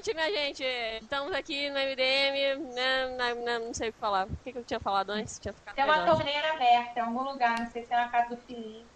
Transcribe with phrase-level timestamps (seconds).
[0.00, 0.64] noite, minha gente.
[1.02, 2.56] Estamos aqui no MDM.
[2.74, 4.26] Não, não, não, não sei o que falar.
[4.26, 5.38] O que, que eu tinha falado antes?
[5.38, 6.16] Tinha ficado Tem uma perdendo.
[6.16, 8.86] torneira aberta em algum lugar, não sei se é na casa do Felipe.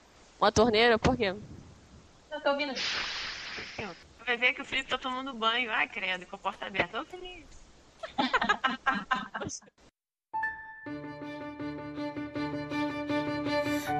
[0.40, 0.98] Uma torneira?
[0.98, 1.34] Por quê?
[2.30, 2.72] Não tô ouvindo.
[4.24, 5.70] Vai ver que o Felipe tá tomando banho.
[5.70, 7.02] Ai, credo, com a porta aberta.
[7.02, 7.46] Ô, Felipe.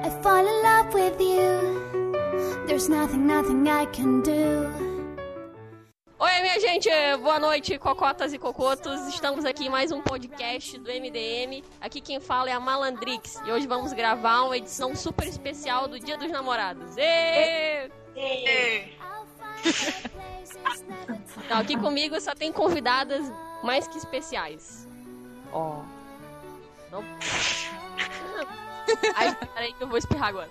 [0.03, 2.65] I fall in love with you.
[2.65, 4.94] There's nothing, nothing I can do.
[6.25, 6.89] Oi, minha gente.
[7.21, 9.07] Boa noite, cocotas e cocotos.
[9.09, 11.63] Estamos aqui em mais um podcast do MDM.
[11.79, 13.39] Aqui quem fala é a Malandrix.
[13.45, 16.97] E hoje vamos gravar uma edição super especial do Dia dos Namorados.
[16.97, 17.91] Ê!
[18.15, 18.19] To
[21.45, 23.31] Então, aqui comigo só tem convidadas
[23.63, 24.87] mais que especiais.
[25.53, 25.83] Ó.
[26.91, 27.03] Não...
[29.15, 30.49] Ai, peraí que eu vou espirrar agora.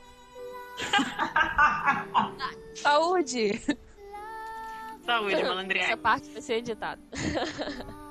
[2.77, 3.61] Saúde!
[5.05, 5.97] Saúde, Essa malandrear.
[5.99, 7.01] parte vai ser editada.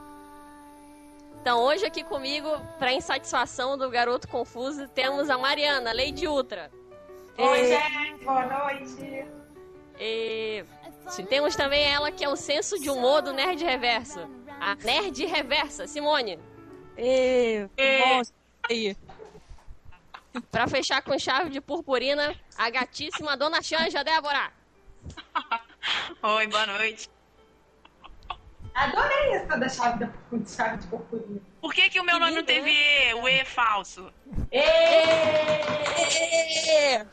[1.43, 6.71] Então, hoje aqui comigo, para insatisfação do garoto confuso, temos a Mariana, Lady Ultra.
[7.37, 9.25] Oi, gente, boa noite.
[9.99, 10.63] E
[11.27, 14.21] temos também ela que é o senso de humor do Nerd Reverso.
[14.57, 16.39] A Nerd Reversa, Simone.
[16.97, 17.67] Ê.
[17.77, 18.21] bom,
[18.69, 18.95] aí.
[20.49, 24.49] Pra fechar com chave de purpurina, a gatíssima Dona Xanja Débora.
[26.23, 27.09] Oi, boa noite.
[28.73, 30.11] Adorei essa da chave, da,
[30.45, 31.39] chave de purpurina.
[31.61, 33.13] Por que, que o meu Que nome não teve E?
[33.13, 34.11] O E é falso?
[34.51, 34.63] Ê!
[36.67, 37.05] Ê!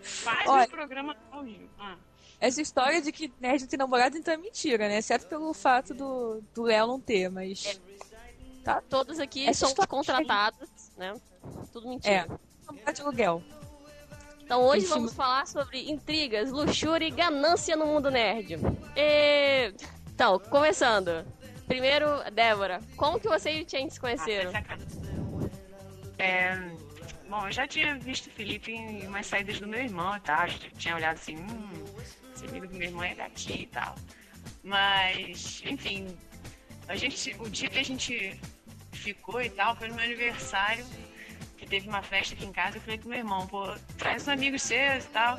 [0.00, 0.64] Faz Olha.
[0.64, 1.68] o programa ao vivo.
[1.78, 1.96] Ah.
[2.40, 4.98] Essa história de que nerd não tem namorado então é mentira, né?
[4.98, 7.80] Exceto pelo fato do, do Léo não ter, mas.
[8.88, 11.14] Todos aqui Essa são contratados, né?
[11.72, 12.14] Tudo mentira.
[12.14, 12.26] É.
[12.66, 13.42] Namorado de aluguel.
[14.44, 18.56] Então hoje vamos falar sobre intrigas, luxúria e ganância no mundo nerd.
[18.94, 19.72] E...
[20.14, 21.24] Então, começando.
[21.66, 24.52] Primeiro, Débora, como que você e o Chen se conheceram?
[26.18, 26.56] É,
[27.28, 30.46] bom, eu já tinha visto o Felipe em umas saídas do meu irmão e tal.
[30.46, 31.84] Já tinha olhado assim, hum,
[32.34, 33.94] esse amigo do meu irmão é daqui e tal.
[34.62, 36.16] Mas, enfim,
[36.86, 38.38] a gente, o dia que a gente
[38.92, 40.84] ficou e tal, foi no meu aniversário,
[41.64, 44.62] teve uma festa aqui em casa, eu falei com meu irmão, pô, traz os amigos
[44.62, 45.38] seus e tal.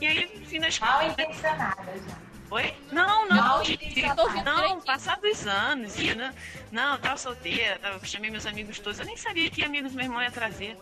[0.00, 1.12] E aí, no fim das Mal contas.
[1.12, 2.16] intencionada, já.
[2.50, 2.74] Oi?
[2.92, 4.42] Não, não, Mal gente, intencionada.
[4.44, 6.32] não, passados anos, e não,
[6.70, 10.22] não, tava solteira, tava, chamei meus amigos todos, eu nem sabia que amigos meu irmão
[10.22, 10.78] ia trazer.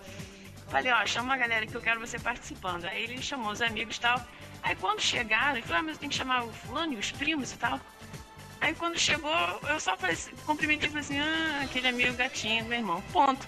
[0.69, 2.85] Falei, ó, chama uma galera que eu quero você participando.
[2.87, 4.21] Aí ele chamou os amigos e tal.
[4.63, 7.53] Aí quando chegaram, ele falou, ah, mas tem que chamar o fulano e os primos
[7.53, 7.79] e tal.
[8.61, 9.31] Aí quando chegou,
[9.69, 10.17] eu só falei,
[10.47, 13.47] cumprimentei e falei assim, ah, aquele amigo gatinho do meu irmão, ponto.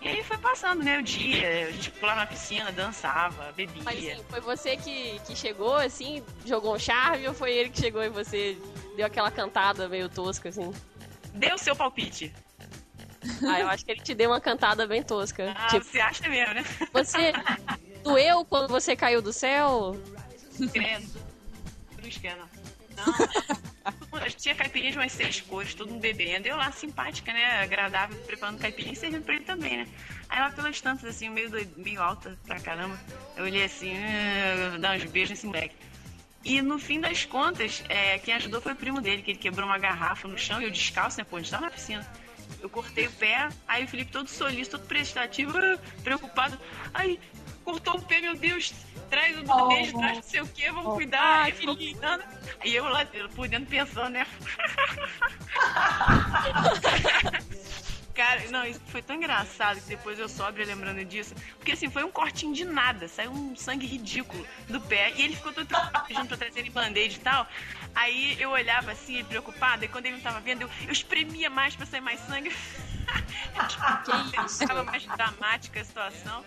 [0.00, 3.82] E aí foi passando, né, o dia, a gente pulava na piscina, dançava, bebia.
[3.84, 7.80] Mas assim, foi você que, que chegou, assim, jogou um charme ou foi ele que
[7.80, 8.56] chegou e você
[8.96, 10.72] deu aquela cantada meio tosca, assim?
[11.34, 12.32] Deu o seu palpite.
[13.48, 15.52] Ah, eu acho que ele te deu uma cantada bem tosca.
[15.56, 16.64] Ah, Tipo, você acha mesmo, né?
[16.92, 17.32] você
[18.04, 19.96] doeu quando você caiu do céu?
[20.72, 21.20] Credo.
[21.96, 22.48] Cruz não.
[24.12, 26.48] A gente tinha caipirinha de umas seis cores, todo mundo bebendo.
[26.48, 27.62] Eu lá, simpática, né?
[27.62, 29.88] Agradável, preparando caipirinha e servindo pra ele também, né?
[30.28, 32.98] Aí lá pelas tantas, assim, meio, meio alta pra caramba,
[33.36, 35.74] eu olhei assim, ah, dar uns beijos nesse moleque.
[36.44, 39.66] E no fim das contas, é, quem ajudou foi o primo dele, que ele quebrou
[39.66, 41.24] uma garrafa no chão e eu descalço, né?
[41.24, 42.06] Pô, a gente tava na piscina.
[42.60, 45.52] Eu cortei o pé, aí o Felipe todo solícito, todo prestativo,
[46.02, 46.58] preocupado.
[46.94, 47.20] Aí,
[47.68, 48.72] cortou o pé, meu Deus,
[49.10, 49.68] traz o Oh.
[49.68, 51.42] beijo, traz não sei o que, vamos cuidar.
[51.42, 52.24] Aí ficou cuidando.
[52.64, 54.26] E eu lá por dentro pensando, né?
[58.14, 61.34] Cara, não, isso foi tão engraçado que depois eu sobra lembrando disso.
[61.56, 65.12] Porque assim, foi um cortinho de nada, saiu um sangue ridículo do pé.
[65.14, 65.68] E ele ficou todo
[66.06, 67.46] pedindo pra trazer band-aid e tal.
[67.94, 71.76] Aí eu olhava assim, preocupada, e quando ele não tava vendo, eu, eu espremia mais
[71.76, 72.50] pra sair mais sangue.
[74.32, 74.58] que isso?
[74.58, 76.44] Ficava mais dramática a situação.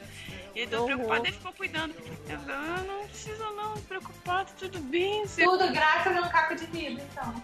[0.56, 0.96] E ele tava horror.
[0.96, 1.96] preocupado, ele ficou cuidando.
[2.28, 5.26] Eu, ah, não precisa não, preocupado, tudo bem.
[5.26, 7.44] Você Tudo graças a um caco de vidro, então.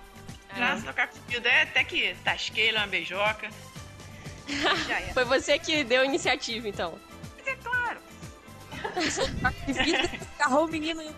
[0.56, 1.50] Graças ao caco de vidro.
[1.50, 3.50] É, até que tasquei lá uma beijoca.
[4.88, 5.14] Já é.
[5.14, 6.98] Foi você que deu a iniciativa, então.
[7.38, 8.00] Mas é claro.
[10.40, 11.14] Agarrou o menino e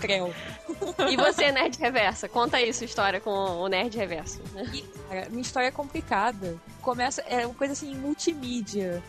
[0.00, 0.34] creu.
[1.08, 2.28] E você, Nerd Reversa?
[2.28, 4.42] Conta aí sua história com o Nerd Reverso.
[4.72, 6.58] E, cara, minha história é complicada.
[6.82, 9.02] Começa, é uma coisa assim, multimídia.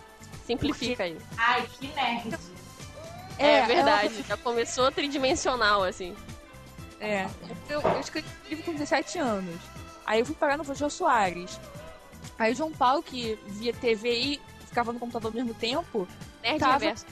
[0.47, 1.17] Simplifica aí.
[1.37, 2.37] Ai, que nerd.
[3.37, 4.23] É, É, verdade.
[4.27, 6.15] Já começou tridimensional, assim.
[6.99, 7.27] É.
[7.69, 9.59] Eu, eu escrevi um livro com 17 anos.
[10.05, 11.59] Aí eu fui parar no Jô Soares.
[12.39, 16.07] Aí o João Paulo, que via TV e ficava no computador ao mesmo tempo,
[16.41, 17.05] Nerd Tava- Reverso.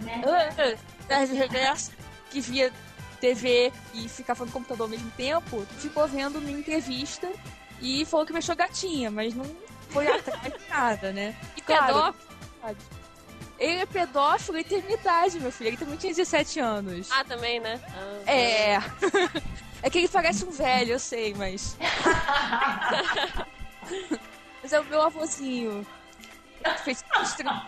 [0.00, 0.24] Nerd.
[0.28, 0.76] ah,
[1.08, 1.90] Nerd Reverso,
[2.30, 2.72] que via
[3.20, 7.28] TV e ficava no computador ao mesmo tempo, ficou vendo minha entrevista
[7.82, 9.44] e falou que me achou gatinha, mas não
[9.90, 11.36] foi atrás de nada, né?
[11.56, 11.60] E
[13.58, 15.68] Ele é pedófilo e eternidade, meu filho.
[15.68, 17.08] Ele também tinha 17 anos.
[17.10, 17.80] Ah, também, né?
[18.26, 18.30] Ah.
[18.30, 18.78] É.
[19.82, 21.76] É que ele parece um velho, eu sei, mas.
[24.60, 25.86] mas é o meu avôzinho.
[26.84, 27.62] Fez estranho.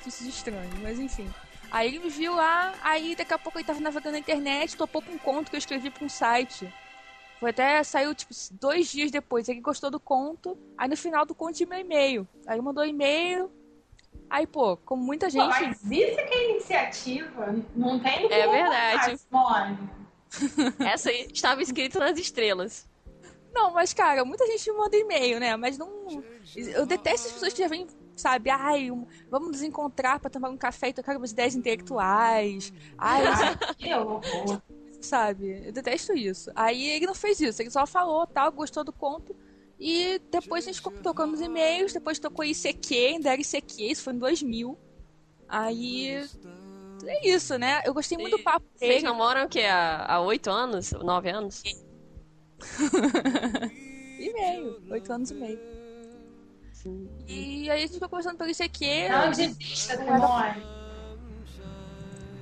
[0.00, 1.32] Fez estranho, mas enfim.
[1.70, 5.00] Aí ele me viu lá, aí daqui a pouco ele tava navegando na internet, topou
[5.00, 6.72] com um conto que eu escrevi pra um site.
[7.40, 9.48] Foi até, saiu tipo dois dias depois.
[9.48, 12.28] Ele gostou do conto, aí no final do conto tinha meu e-mail.
[12.46, 13.50] Aí mandou e-mail.
[14.28, 15.42] Aí, pô, como muita gente.
[15.42, 17.54] Pô, mas isso que é iniciativa.
[17.74, 19.20] Não tem É verdade.
[20.80, 22.88] Essa aí estava escrito nas estrelas.
[23.54, 25.56] Não, mas cara, muita gente manda e-mail, né?
[25.56, 26.24] Mas não.
[26.56, 28.50] Eu detesto as pessoas que já vêm, sabe?
[28.50, 28.90] Ai,
[29.30, 32.72] vamos nos encontrar para tomar um café e tocar umas ideias intelectuais.
[32.98, 33.22] Ai,
[33.78, 34.60] que horror.
[35.00, 35.66] Sabe?
[35.66, 36.50] Eu detesto isso.
[36.56, 39.36] Aí ele não fez isso, ele só falou, tal, gostou do conto.
[39.78, 44.14] E depois a gente tocou nos e-mails, depois tocou ICQ, ainda era ICQ, isso foi
[44.14, 44.78] em 2000.
[45.48, 46.26] Aí.
[47.06, 47.82] É isso, né?
[47.84, 49.04] Eu gostei muito do papo Vocês dele.
[49.04, 49.64] namoram o quê?
[49.66, 50.92] Há oito anos?
[50.92, 51.62] Nove anos?
[54.18, 54.82] e meio.
[54.90, 55.58] Oito anos e meio.
[56.72, 57.08] Sim.
[57.26, 59.08] E aí a gente ficou conversando pelo ICQ.
[59.08, 60.62] Não desista, Simone.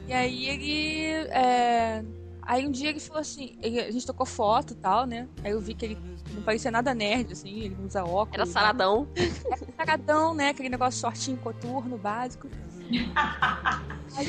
[0.07, 1.07] E aí ele.
[1.31, 2.05] É...
[2.43, 5.29] Aí um dia ele falou assim, ele, a gente tocou foto e tal, né?
[5.45, 5.99] Aí eu vi que ele
[6.35, 8.35] não parecia nada nerd, assim, ele não usa óculos.
[8.35, 9.09] Era saradão.
[9.17, 10.49] Era saradão, né?
[10.49, 12.49] Aquele negócio shortinho, coturno, básico.
[14.17, 14.27] Aí,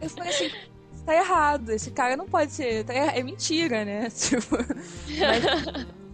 [0.00, 0.50] eu falei assim,
[1.04, 4.08] tá errado, esse cara não pode ser, tá é mentira, né?
[4.14, 4.56] Tipo,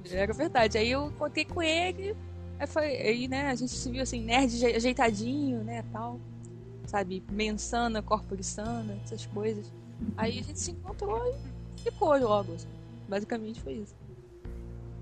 [0.03, 0.79] mas era verdade.
[0.79, 2.17] Aí eu contei com ele,
[2.59, 6.21] aí, foi, aí né, a gente se viu assim, nerd ajeitadinho, né, tal.
[6.87, 9.73] Sabe, mensana, corpore sana, essas coisas.
[10.17, 12.55] Aí a gente se encontrou e ficou logo.
[12.55, 12.69] Assim.
[13.09, 13.95] Basicamente foi isso.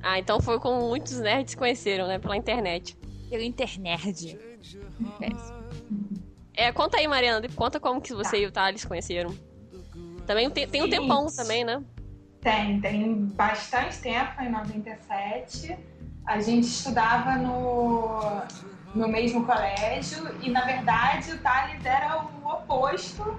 [0.02, 2.18] Ah, então foi como muitos nerds se conheceram, né?
[2.18, 2.96] Pela internet.
[3.28, 4.38] Pela internet.
[6.54, 7.46] É, conta aí, Mariana.
[7.54, 8.36] Conta como que você tá.
[8.38, 9.34] e o Thales conheceram.
[10.26, 11.82] Também tem, tem um tempão também, né?
[12.40, 15.76] Tem, tem bastante tempo, em 97.
[16.24, 18.42] A gente estudava no,
[18.94, 23.38] no mesmo colégio e, na verdade, o Thales era o oposto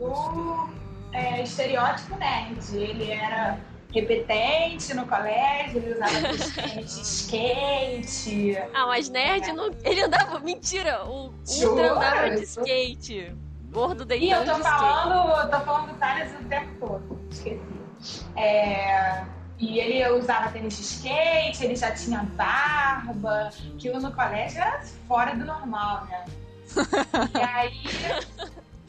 [0.00, 0.68] do
[1.12, 2.76] é, estereótipo nerd.
[2.76, 3.58] Ele era
[3.92, 8.56] repetente no colégio, ele usava tênis de skate.
[8.74, 9.70] Ah, mas nerd não.
[9.82, 10.40] Ele andava.
[10.40, 11.04] Mentira!
[11.04, 11.32] O
[11.62, 13.36] Ultra andava de skate.
[13.70, 14.26] Gordo deitando.
[14.26, 15.50] E eu tô falando, skate.
[15.50, 17.20] tô falando do Thales o tempo todo.
[17.30, 18.26] Esqueci.
[18.36, 19.24] É.
[19.58, 25.36] E ele usava tênis de skate, ele já tinha barba, aquilo no colégio era fora
[25.36, 26.24] do normal, né?
[27.34, 27.82] e aí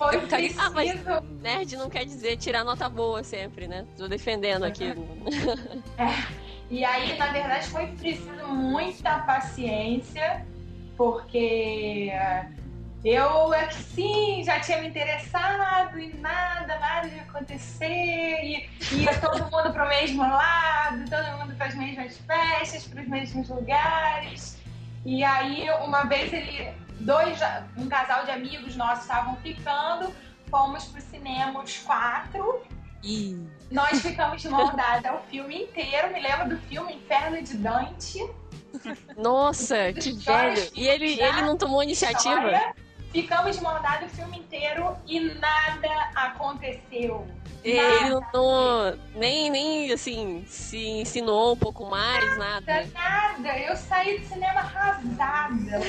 [0.01, 0.59] foi preciso...
[0.59, 0.99] Ah, mas
[1.41, 3.85] nerd não quer dizer tirar nota boa sempre, né?
[3.95, 4.85] Tô defendendo aqui.
[5.97, 6.41] é.
[6.71, 10.45] E aí, na verdade, foi preciso muita paciência,
[10.97, 12.11] porque
[13.03, 19.19] eu é que sim, já tinha me interessado e nada, nada de acontecer, e ia
[19.19, 23.49] todo mundo para o mesmo lado, todo mundo para as mesmas festas, para os mesmos
[23.49, 24.57] lugares.
[25.05, 27.39] E aí, uma vez ele dois,
[27.77, 30.13] um casal de amigos nossos estavam ficando,
[30.49, 32.61] fomos pro cinema os quatro.
[33.03, 33.47] E...
[33.71, 36.13] Nós ficamos de mão dada o filme inteiro.
[36.13, 38.19] Me lembro do filme Inferno de Dante.
[39.17, 40.71] Nossa, que velho!
[40.75, 42.35] E ele, ele não tomou iniciativa?
[42.35, 42.75] História.
[43.11, 47.27] Ficamos de mão dada o filme inteiro e nada aconteceu.
[47.63, 52.87] Ele não, não, nem, nem assim, se ensinou um pouco mais, nada.
[52.91, 55.79] Nada, Eu saí do cinema arrasada.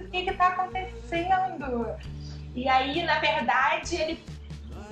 [0.00, 1.94] o que, que tá acontecendo?
[2.54, 4.24] E aí, na verdade, ele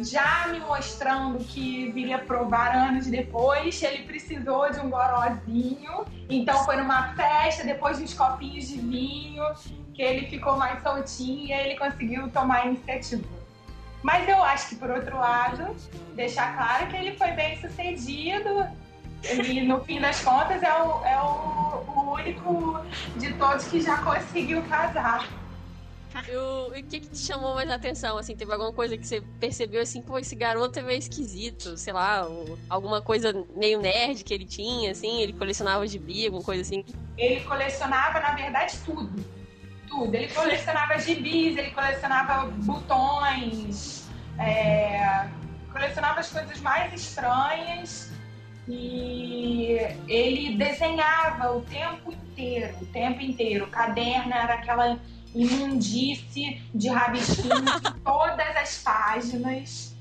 [0.01, 6.05] já me mostrando que viria provar anos depois, ele precisou de um gorozinho.
[6.29, 9.45] Então foi numa festa, depois de uns copinhos de vinho,
[9.95, 13.44] que ele ficou mais soltinho e aí ele conseguiu tomar a iniciativa.
[14.05, 15.75] Mas eu acho que, por outro lado,
[16.15, 18.69] deixar claro que ele foi bem sucedido
[19.23, 22.85] e, no fim das contas, é o, é o, o único
[23.17, 25.27] de todos que já conseguiu casar.
[26.69, 28.19] O que, que te chamou mais a atenção?
[28.19, 31.95] Assim, teve alguma coisa que você percebeu assim, pô, esse garoto é meio esquisito, sei
[31.95, 32.29] lá,
[32.69, 36.85] alguma coisa meio nerd que ele tinha, assim, ele colecionava gibi, alguma coisa assim?
[37.17, 39.11] Ele colecionava, na verdade, tudo
[39.89, 40.15] tudo.
[40.15, 45.29] Ele colecionava gibis, ele colecionava botões, é,
[45.73, 48.13] colecionava as coisas mais estranhas
[48.69, 49.77] e
[50.09, 53.67] ele desenhava o tempo inteiro, o tempo inteiro.
[53.67, 54.99] O caderno era aquela
[55.35, 59.97] imundície de rabisquinhos em todas as páginas.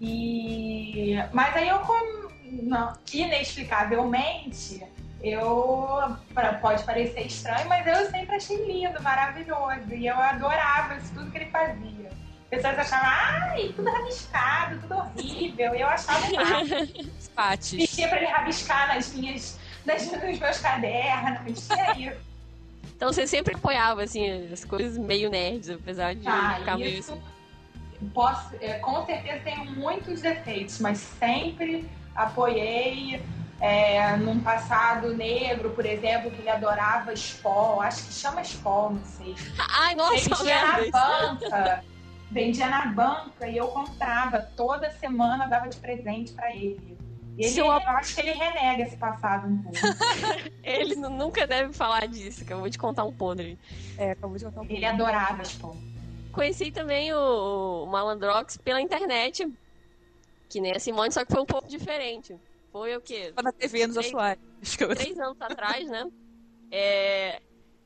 [0.00, 1.14] E...
[1.32, 2.28] Mas aí eu, com...
[2.62, 4.84] não, inexplicavelmente,
[5.24, 6.16] eu
[6.60, 9.94] pode parecer estranho, mas eu sempre achei lindo, maravilhoso.
[9.94, 12.10] E eu adorava isso, tudo que ele fazia.
[12.50, 15.74] Pessoas achavam, ai, tudo rabiscado, tudo horrível.
[15.74, 16.86] E eu achava nada.
[17.72, 21.68] Vestia pra ele rabiscar nas minhas, nas, nos meus cadernos.
[21.68, 22.16] E aí?
[22.94, 27.20] Então você sempre apoiava, assim, as coisas meio nerds, apesar de ah, ficar meio assim.
[28.12, 33.20] Posso, é, com certeza tenho muitos defeitos, mas sempre apoiei
[33.60, 39.04] é, num passado negro, por exemplo, que ele adorava Skol, acho que chama Skol, não
[39.04, 39.34] sei.
[39.70, 41.84] Ai, nossa, vendia na banca,
[42.30, 46.94] vendia na banca e eu comprava toda semana, dava de presente para ele.
[47.36, 47.66] E ele, eu...
[47.66, 49.78] eu acho que ele renega esse passado um pouco.
[50.62, 53.58] ele nunca deve falar disso, que eu vou te contar um podre.
[53.98, 54.76] É, acabou de contar um podre.
[54.76, 55.76] Ele adorava Skol.
[56.32, 59.48] Conheci também o, o Malandrox pela internet,
[60.48, 62.36] que nem a Simone, só que foi um pouco diferente.
[62.74, 63.30] Foi o quê?
[63.32, 64.42] Foi na TV nos Assoares.
[64.96, 66.10] Três anos atrás, né?
[66.72, 67.40] É,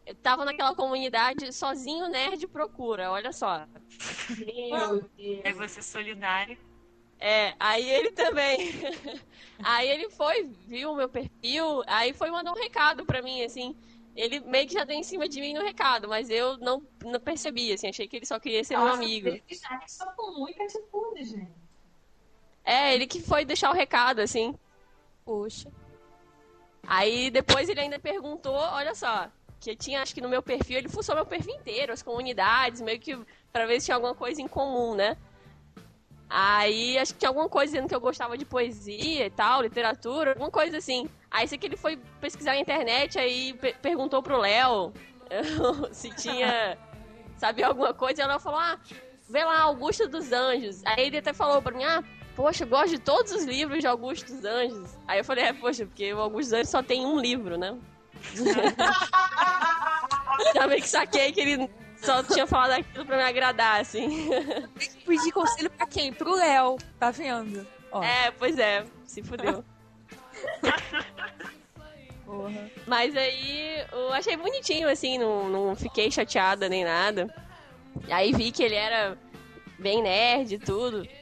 [0.06, 3.66] eu tava naquela comunidade sozinho nerd procura, olha só.
[4.30, 5.40] Meu Deus.
[5.44, 6.56] É você solidário.
[7.20, 8.56] É, aí ele também.
[9.62, 13.76] aí ele foi, viu o meu perfil, aí foi mandar um recado pra mim, assim.
[14.16, 17.20] Ele meio que já deu em cima de mim no recado, mas eu não, não
[17.20, 19.28] percebi, assim, achei que ele só queria ser Nossa, meu amigo.
[19.28, 19.44] Ele
[19.86, 21.52] só com muita atitude, gente.
[22.64, 24.58] É, ele que foi deixar o recado, assim.
[25.28, 25.70] Poxa.
[26.86, 29.30] Aí depois ele ainda perguntou, olha só,
[29.60, 32.98] que tinha, acho que no meu perfil, ele fuçou meu perfil inteiro, as comunidades, meio
[32.98, 33.14] que
[33.52, 35.18] para ver se tinha alguma coisa em comum, né?
[36.30, 40.30] Aí acho que tinha alguma coisa dizendo que eu gostava de poesia e tal, literatura,
[40.30, 41.06] alguma coisa assim.
[41.30, 44.94] Aí sei que ele foi pesquisar na internet, aí perguntou pro Léo
[45.92, 46.78] se tinha,
[47.36, 48.78] sabia alguma coisa, e ela falou, ah,
[49.28, 50.82] vê lá, Augusto dos Anjos.
[50.86, 52.02] Aí ele até falou pra mim, ah,
[52.38, 54.96] poxa, eu gosto de todos os livros de Augusto dos Anjos.
[55.08, 57.76] Aí eu falei, é, poxa, porque o Augusto dos Anjos só tem um livro, né?
[60.54, 64.30] Já meio que saquei que ele só tinha falado aquilo pra me agradar, assim.
[64.78, 66.12] Tem que pedir conselho pra quem?
[66.12, 67.66] Pro Léo, tá vendo?
[67.90, 68.04] Ó.
[68.04, 69.64] É, pois é, se fudeu.
[72.24, 72.70] Porra.
[72.86, 77.34] Mas aí eu achei bonitinho, assim, não, não fiquei chateada nem nada.
[78.08, 79.18] Aí vi que ele era
[79.76, 81.17] bem nerd e tudo.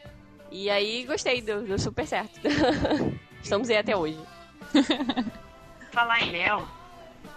[0.50, 2.40] E aí gostei, deu, deu super certo.
[3.42, 4.18] Estamos aí até hoje.
[5.92, 6.68] Falar em Léo,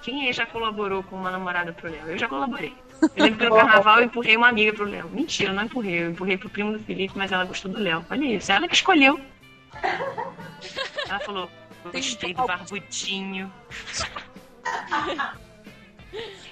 [0.01, 2.07] quem já colaborou com uma namorada pro Léo?
[2.07, 2.73] Eu já colaborei.
[3.15, 5.09] Eu lembro que no carnaval eu empurrei uma amiga pro Léo.
[5.09, 6.03] Mentira, eu não empurrei.
[6.03, 8.05] Eu empurrei pro primo do Felipe, mas ela gostou do Léo.
[8.09, 9.19] Olha isso, ela que escolheu.
[11.07, 11.49] Ela falou,
[11.91, 13.51] gostei do barbudinho.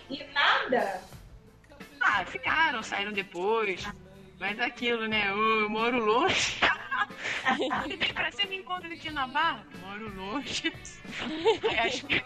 [0.10, 1.02] E nada?
[2.00, 3.86] Ah, ficaram, saíram depois.
[4.40, 5.32] Mas aquilo, né?
[5.32, 6.60] Eu moro longe.
[8.14, 9.66] pra você me encontra aqui na barra?
[9.82, 10.72] Moro longe.
[11.70, 12.24] Aí acho que.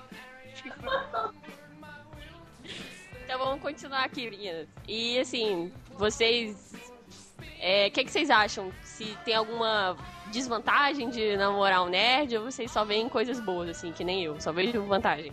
[3.24, 4.68] Então vamos continuar aqui, meninas.
[4.88, 6.74] E assim, vocês.
[7.40, 8.74] O é, que, que vocês acham?
[8.84, 9.96] Se tem alguma
[10.32, 14.40] desvantagem de namorar um nerd ou vocês só veem coisas boas, assim, que nem eu,
[14.42, 15.32] só vejo vantagem?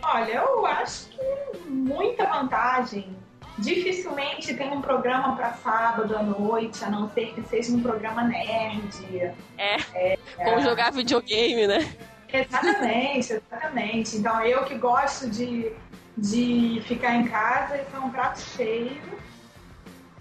[0.02, 3.16] Olha, eu acho que muita vantagem
[3.58, 8.22] dificilmente tem um programa para sábado à noite, a não ser que seja um programa
[8.24, 9.34] nerd.
[9.58, 10.62] É, é como é...
[10.62, 11.96] jogar videogame, né?
[12.32, 14.16] Exatamente, exatamente.
[14.16, 15.72] Então eu que gosto de,
[16.16, 19.00] de ficar em casa, e é um prato cheio.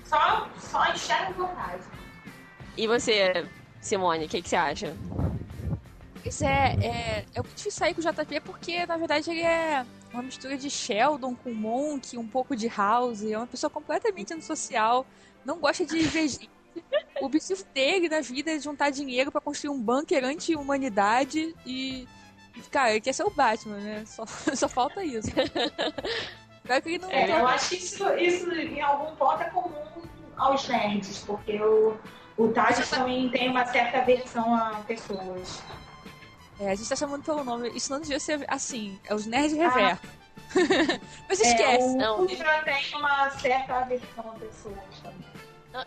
[0.03, 1.79] Só, só enxerga vantagem.
[2.77, 3.45] E você,
[3.81, 4.95] Simone, o que, que você acha?
[6.21, 9.85] Pois é, é, eu difícil sair com o JP porque, na verdade, ele é
[10.15, 13.23] uma mistura de Sheldon com Monk, um pouco de House.
[13.23, 15.05] É uma pessoa completamente antissocial,
[15.43, 16.49] não gosta de ver gente.
[17.21, 22.07] O objetivo dele na vida é juntar dinheiro para construir um bunker anti-humanidade e.
[22.71, 24.03] Cara, ele quer ser o Batman, né?
[24.05, 25.29] Só, só falta isso.
[26.83, 30.03] que não é, eu acho que isso, isso em algum ponto é comum
[30.35, 31.97] aos nerds, porque o,
[32.37, 35.61] o Taj também tem uma certa aversão a pessoas.
[36.59, 37.69] É, a gente tá chamando pelo nome.
[37.69, 38.99] Isso não devia ser assim.
[39.05, 40.01] É os nerds reverso.
[40.03, 40.25] Ah.
[41.27, 41.83] Mas esquece.
[41.83, 45.35] É, o não, já tem uma certa aversão a pessoas também.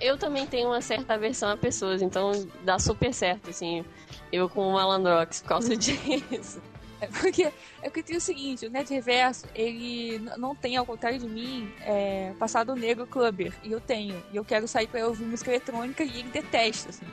[0.00, 2.32] Eu também tenho uma certa aversão a pessoas, então
[2.62, 3.84] dá super certo, assim.
[4.30, 6.60] Eu com o Malandrox por causa disso.
[7.00, 7.52] É porque, é
[7.84, 12.34] porque tem o seguinte, o Nerd Reverso, ele não tem, ao contrário de mim, é,
[12.38, 13.54] passado negro clubber.
[13.62, 14.22] E eu tenho.
[14.32, 17.06] E eu quero sair pra ouvir música eletrônica e ele detesta, assim.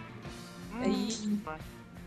[0.74, 0.82] Hum.
[0.82, 1.40] Aí,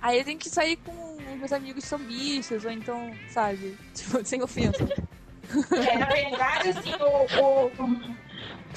[0.00, 3.76] aí eu tenho que sair com meus amigos são bichos, ou então, sabe?
[3.94, 4.88] Tipo, sem ofensa.
[5.72, 7.72] É, na verdade, assim, o,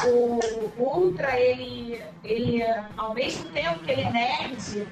[0.08, 0.40] o,
[0.78, 2.64] O Ultra, ele, ele,
[2.96, 4.88] ao mesmo tempo que ele é nerd,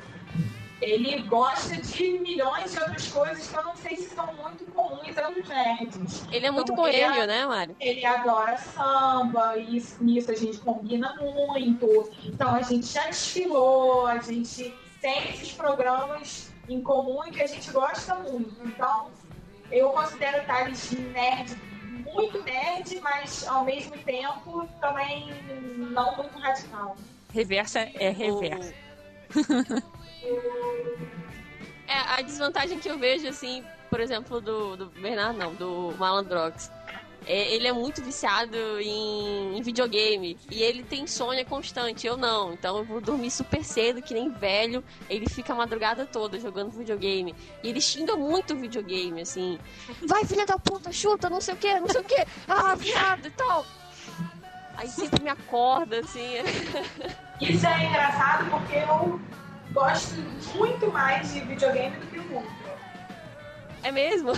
[0.81, 5.17] ele gosta de milhões de outras coisas que eu não sei se são muito comuns
[5.17, 6.25] aos nerds.
[6.31, 7.75] Ele é muito ele boêmio, né, Mário?
[7.79, 12.09] Ele adora samba, e isso, nisso a gente combina muito.
[12.25, 17.47] Então a gente já desfilou, a gente tem esses programas em comum e que a
[17.47, 18.55] gente gosta muito.
[18.65, 19.11] Então
[19.71, 21.55] eu considero o Thales nerd,
[22.13, 25.33] muito nerd, mas ao mesmo tempo também
[25.77, 26.95] não muito radical.
[27.33, 28.73] Reversa é reversa.
[31.89, 36.71] É, a desvantagem que eu vejo, assim, por exemplo, do, do Bernardo, não, do Malandrox.
[37.25, 42.53] É, ele é muito viciado em, em videogame e ele tem insônia constante, eu não.
[42.53, 44.83] Então eu vou dormir super cedo, que nem velho.
[45.09, 47.35] Ele fica a madrugada toda jogando videogame.
[47.63, 49.59] E ele xinga muito o videogame, assim.
[50.07, 52.25] Vai, filha da puta, chuta, não sei o que, não sei o que.
[52.47, 53.65] Ah, viado e tal.
[54.75, 56.35] Aí sempre me acorda, assim.
[57.41, 59.19] Isso é engraçado porque eu
[59.73, 60.15] gosto
[60.55, 62.58] muito mais de videogame do que o Ultra.
[63.83, 64.33] É mesmo?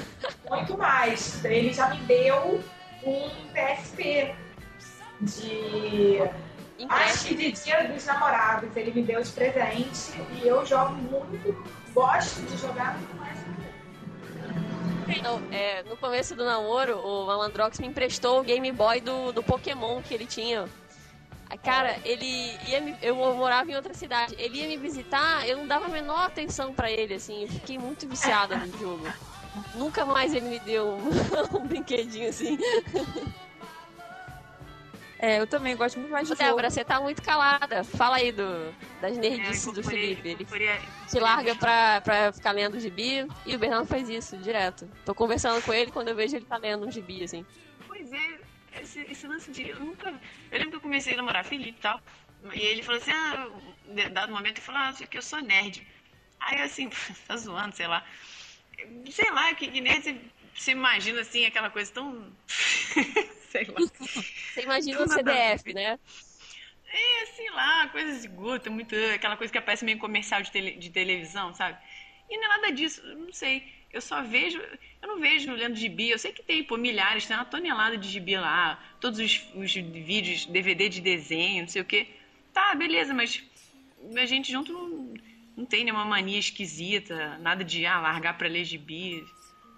[0.50, 1.44] Muito mais.
[1.44, 2.64] Ele já me deu
[3.04, 4.36] um PSP
[5.22, 6.20] de.
[6.90, 8.76] Acho que de Dia dos Namorados.
[8.76, 11.64] Ele me deu de presente e eu jogo muito.
[11.94, 13.40] Gosto de jogar muito mais.
[15.22, 19.44] Não, é, no começo do namoro, o Malandrox me emprestou o Game Boy do, do
[19.44, 20.70] Pokémon que ele tinha.
[21.58, 24.36] Cara, ele ia me, eu morava em outra cidade.
[24.38, 27.44] Ele ia me visitar, eu não dava a menor atenção pra ele, assim.
[27.44, 29.06] Eu fiquei muito viciada no jogo.
[29.76, 31.10] Nunca mais ele me deu um,
[31.60, 32.58] um brinquedinho assim.
[35.20, 36.48] É, eu também gosto muito mais de Ô, jogo.
[36.50, 37.84] Débora, você tá muito calada.
[37.84, 40.30] Fala aí do, das É, nerdices do incorporei- Felipe.
[40.30, 40.48] Ele
[41.08, 44.90] se larga pra, pra ficar lendo gibi e o Bernardo faz isso direto.
[45.06, 47.46] Tô conversando com ele quando eu vejo ele tá lendo um gibi, assim.
[47.88, 48.40] Pois é,
[48.80, 49.70] esse, esse lance de.
[49.70, 50.10] Eu nunca.
[50.52, 52.02] Eu lembro que eu comecei a namorar Felipe e tal.
[52.54, 53.48] E ele falou assim: ah,
[53.88, 55.86] em dado momento, ele falou: ah, aqui eu sou nerd.
[56.40, 56.90] Aí eu assim,
[57.28, 58.06] tá zoando, sei lá.
[59.12, 60.20] Sei lá, que, que nerd
[60.54, 62.32] você, imagina assim, aquela coisa tão.
[63.52, 63.80] sei lá.
[64.54, 65.08] Você imagina o.
[65.08, 66.00] CDF, né?
[66.94, 68.96] É, sei lá, coisas de guta, muito.
[69.16, 71.78] Aquela coisa que aparece meio comercial de, tele- de televisão, sabe?
[72.30, 73.81] E não é nada disso, não sei.
[73.94, 74.60] Eu só vejo.
[75.02, 76.10] Eu não vejo lendo gibi.
[76.10, 78.80] Eu sei que tem, pô, milhares, tem uma tonelada de gibi lá.
[79.00, 82.08] Todos os, os vídeos, DVD de desenho, não sei o quê.
[82.54, 83.44] Tá, beleza, mas
[84.16, 85.14] a gente junto não,
[85.56, 89.24] não tem nenhuma mania esquisita, nada de ah, largar pra ler gibi.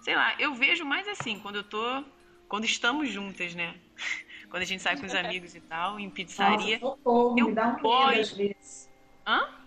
[0.02, 2.04] Sei lá, eu vejo mais assim, quando eu tô.
[2.48, 3.74] Quando estamos juntas, né?
[4.50, 6.78] Quando a gente sai com os amigos e tal, em pizzaria.
[6.78, 8.88] Nossa, socorro, Eu me dá um medo às vezes.
[9.26, 9.63] Hã?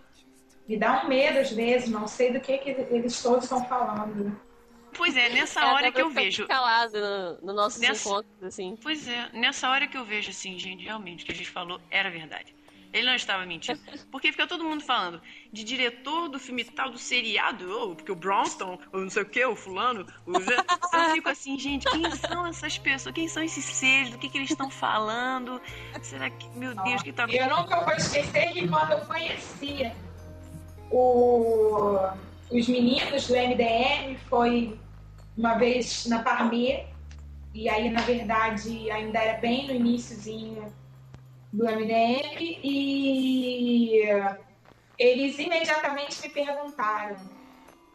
[0.67, 4.37] Me dá um medo às vezes, não sei do que, que eles todos estão falando.
[4.95, 6.47] Pois é, nessa É, hora que eu vejo.
[6.47, 6.97] calado
[7.41, 8.75] no, no nossos Nessa- encontros, assim.
[8.81, 11.79] Pois é, nessa hora que eu vejo assim, gente, realmente, o que a gente falou
[11.91, 12.53] era verdade.
[12.91, 13.79] Ele não estava mentindo.
[14.11, 15.21] Porque fica todo mundo falando
[15.53, 19.25] de diretor do filme tal, do seriado, ou porque o Bronston, ou não sei o
[19.29, 20.55] que, o fulano, o Zé.
[20.93, 23.13] Eu fico assim, gente, quem são essas pessoas?
[23.13, 24.09] Quem são esses seres?
[24.09, 25.61] Do que, que eles estão falando?
[26.01, 29.91] Será que, meu Deus, o que tá Eu nunca vou esquecer que quando eu conheci
[30.91, 31.97] o-
[32.51, 34.79] os meninos do MDM foi
[35.37, 36.85] uma vez na Parmê,
[37.53, 40.73] e aí, na verdade, ainda era bem no iníciozinho
[41.51, 44.01] do MDM, e
[44.97, 47.17] eles imediatamente me perguntaram: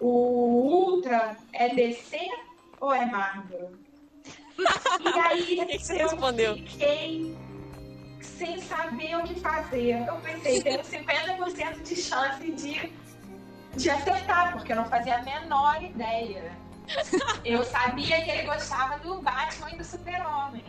[0.01, 2.19] o Ultra é DC
[2.81, 3.73] ou é Marvel?
[5.03, 6.55] E aí que que você eu respondeu?
[6.57, 7.37] fiquei
[8.23, 10.07] sem saber o que fazer.
[10.07, 12.93] Eu pensei, tenho 50% de chance de,
[13.77, 16.53] de acertar, porque eu não fazia a menor ideia.
[17.45, 20.65] Eu sabia que ele gostava do Batman e do Super-Homem.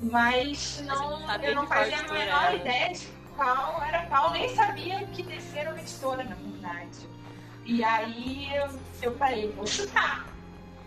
[0.00, 2.54] Mas não, eu não fazia a menor era.
[2.54, 7.08] ideia de qual era qual, nem sabia que descer uma editora, na verdade.
[7.64, 10.26] E aí eu, eu falei, vou chutar.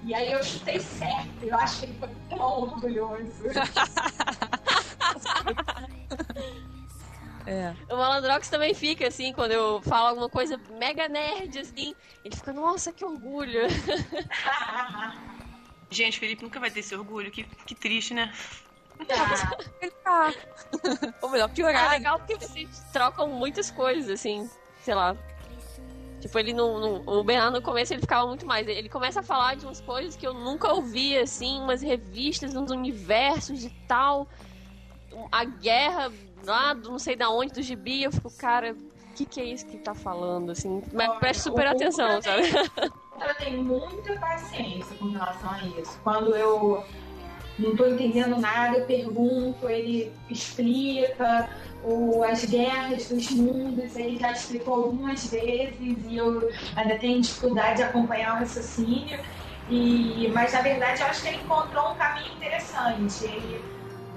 [0.04, 1.43] E aí eu chutei certo.
[1.43, 3.43] Eu acho que ele foi tão orgulhoso.
[7.45, 7.73] É.
[7.91, 11.95] O Malandrox também fica, assim, quando eu falo alguma coisa mega nerd, assim.
[12.23, 13.62] Ele fica, nossa, que orgulho.
[15.89, 17.31] Gente, Felipe nunca vai ter esse orgulho.
[17.31, 18.31] Que, que triste, né?
[19.07, 19.57] Tá.
[19.81, 20.33] Ele tá.
[21.21, 21.89] Ou melhor, É piorar.
[21.89, 24.47] legal porque vocês trocam muitas coisas, assim,
[24.83, 25.15] sei lá.
[26.19, 28.67] Tipo, ele não, O Bernardo no começo ele ficava muito mais.
[28.67, 32.69] Ele começa a falar de umas coisas que eu nunca ouvi, assim, umas revistas, uns
[32.69, 34.27] universos de tal.
[35.32, 36.12] A guerra
[36.45, 39.45] lá do não sei da onde, do gibi, eu fico, cara, o que, que é
[39.45, 40.82] isso que tá falando, assim?
[40.93, 42.50] Mas Olha, preste super atenção, sabe?
[42.78, 46.00] Eu tenho muita paciência com relação a isso.
[46.04, 46.84] Quando eu
[47.60, 51.50] não tô entendendo nada, eu pergunto, ele explica
[51.84, 57.78] o, as guerras dos mundos, ele já explicou algumas vezes e eu ainda tenho dificuldade
[57.78, 59.19] de acompanhar o raciocínio.
[59.69, 63.26] E, mas na verdade eu acho que ele encontrou um caminho interessante.
[63.26, 63.63] Ele,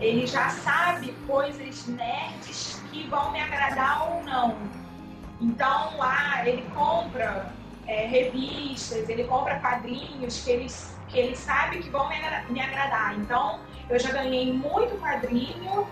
[0.03, 4.57] ele já sabe coisas nerds que vão me agradar ou não.
[5.41, 7.53] Então lá ele compra
[7.87, 10.67] é, revistas, ele compra quadrinhos que ele,
[11.09, 12.17] que ele sabe que vão me,
[12.51, 13.15] me agradar.
[13.17, 15.87] Então eu já ganhei muito quadrinho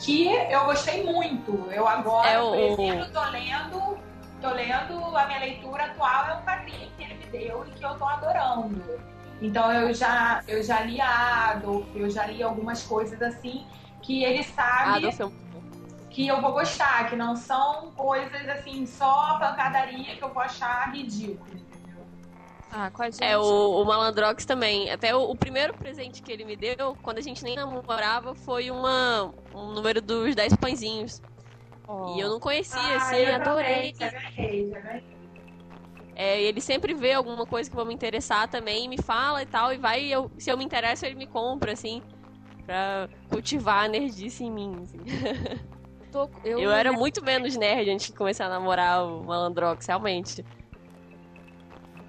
[0.00, 1.52] que eu gostei muito.
[1.70, 2.48] Eu agora, é o...
[2.48, 3.98] por exemplo, tô lendo,
[4.40, 7.84] tô lendo a minha leitura atual é um quadrinho que ele me deu e que
[7.84, 9.11] eu tô adorando.
[9.42, 13.66] Então eu já eu já li Adolf, eu já li algumas coisas assim
[14.00, 15.20] que ele sabe Adolf.
[15.20, 15.42] É
[16.08, 20.92] que eu vou gostar, que não são coisas assim só pancadaria que eu vou achar
[20.92, 21.62] ridículo.
[22.74, 24.90] Ah, é, o, o Malandrox também.
[24.90, 28.70] Até o, o, primeiro presente que ele me deu, quando a gente nem namorava, foi
[28.70, 31.20] uma, um número dos 10 pãezinhos.
[31.86, 32.14] Oh.
[32.16, 33.94] E eu não conhecia, ah, assim, adorei.
[33.98, 35.21] Já ganhei, já ganhei.
[36.14, 39.72] É, ele sempre vê alguma coisa que vai me interessar também, me fala e tal,
[39.72, 42.02] e vai, eu, se eu me interesso, ele me compra, assim,
[42.66, 45.02] pra cultivar a nerdice em mim, assim.
[46.12, 50.44] Tô, eu, eu era muito menos nerd antes de começar a namorar o Malandrox, realmente.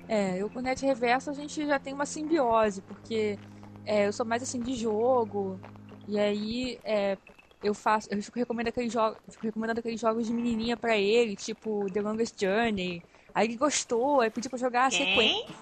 [0.10, 3.40] É, eu com o Net Reverso a gente já tem uma simbiose, porque
[3.86, 5.58] é, eu sou mais assim de jogo,
[6.06, 7.18] e aí é,
[7.64, 11.90] eu faço, eu fico recomendando aqueles jogos, recomendando aqueles jogos de menininha para ele, tipo
[11.90, 13.02] The Longest Journey.
[13.34, 15.56] Aí ele gostou, aí pediu pra jogar a sequência.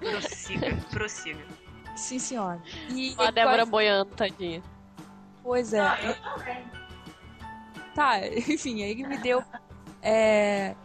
[0.00, 1.46] prossiga, prossiga.
[1.96, 2.62] Sim, senhora.
[2.90, 3.70] E a Débora quase...
[3.70, 4.62] boiando, tadinha.
[5.42, 5.80] Pois é.
[5.80, 6.14] Ah, eu
[7.94, 9.42] Tá, enfim, aí ele me deu.
[10.00, 10.76] É,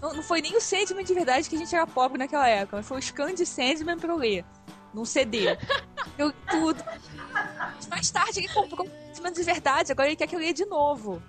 [0.00, 2.76] não, não foi nem o Sandman de verdade que a gente era pobre naquela época,
[2.76, 4.44] mas foi o scan de Sandman pra eu ler.
[4.92, 5.56] Num CD.
[6.18, 6.84] Eu tudo.
[7.88, 10.66] Mais tarde ele comprou o Sandman de verdade, agora ele quer que eu leia de
[10.66, 11.22] novo.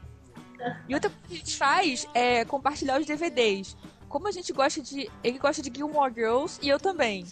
[0.88, 3.76] E outra coisa que a gente faz é compartilhar os DVDs.
[4.08, 5.10] Como a gente gosta de.
[5.24, 7.26] Ele gosta de Gilmore Girls e eu também.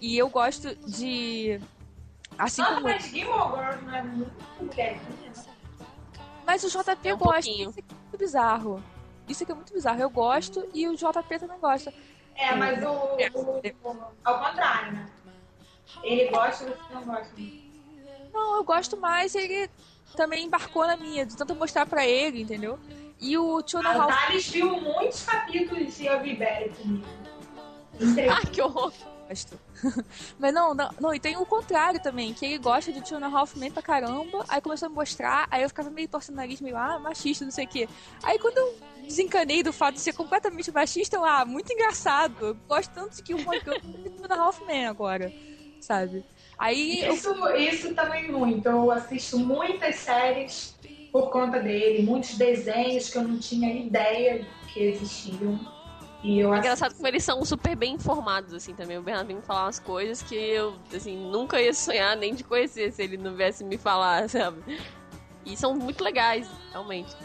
[0.00, 1.60] E eu gosto de.
[2.38, 2.86] Assim Nossa, como.
[2.86, 4.32] Mas Gilmore Girls não é muito
[6.46, 7.50] Mas o JP é um gosta.
[7.50, 8.82] Isso é muito bizarro.
[9.28, 10.00] Isso aqui é muito bizarro.
[10.00, 11.92] Eu gosto e o JP também gosta.
[12.34, 15.10] É, mas o, o, o ao contrário, né?
[16.02, 17.34] Ele gosta e você não gosta.
[18.32, 19.68] Não, eu gosto mais ele
[20.16, 22.78] também embarcou na minha, de tanto mostrar pra ele, entendeu?
[23.20, 27.06] E o Tio A Thales viu muitos capítulos de Ibéria comigo.
[28.30, 28.92] Ah, que horror!
[30.38, 33.26] Mas não, não, não, e tem o contrário também, que ele gosta de Two and
[33.26, 36.34] a Half Men pra caramba, aí começou a me mostrar, aí eu ficava meio torcendo
[36.34, 37.88] o nariz, meio, ah, machista, não sei o quê.
[38.22, 42.54] Aí quando eu desencanei do fato de ser completamente machista, eu, ah, muito engraçado, eu
[42.68, 45.32] gosto tanto de que o a Half Men agora,
[45.80, 46.24] sabe?
[46.60, 47.56] Aí isso, eu...
[47.56, 50.78] isso também muito, eu assisto muitas séries
[51.10, 55.58] por conta dele, muitos desenhos que eu não tinha ideia que existiam.
[56.22, 58.98] E eu é engraçado como eles são super bem informados, assim, também.
[58.98, 62.92] O Bernardo me falar umas coisas que eu, assim, nunca ia sonhar nem de conhecer
[62.92, 64.62] se ele não viesse me falar, sabe?
[65.46, 67.16] E são muito legais, realmente.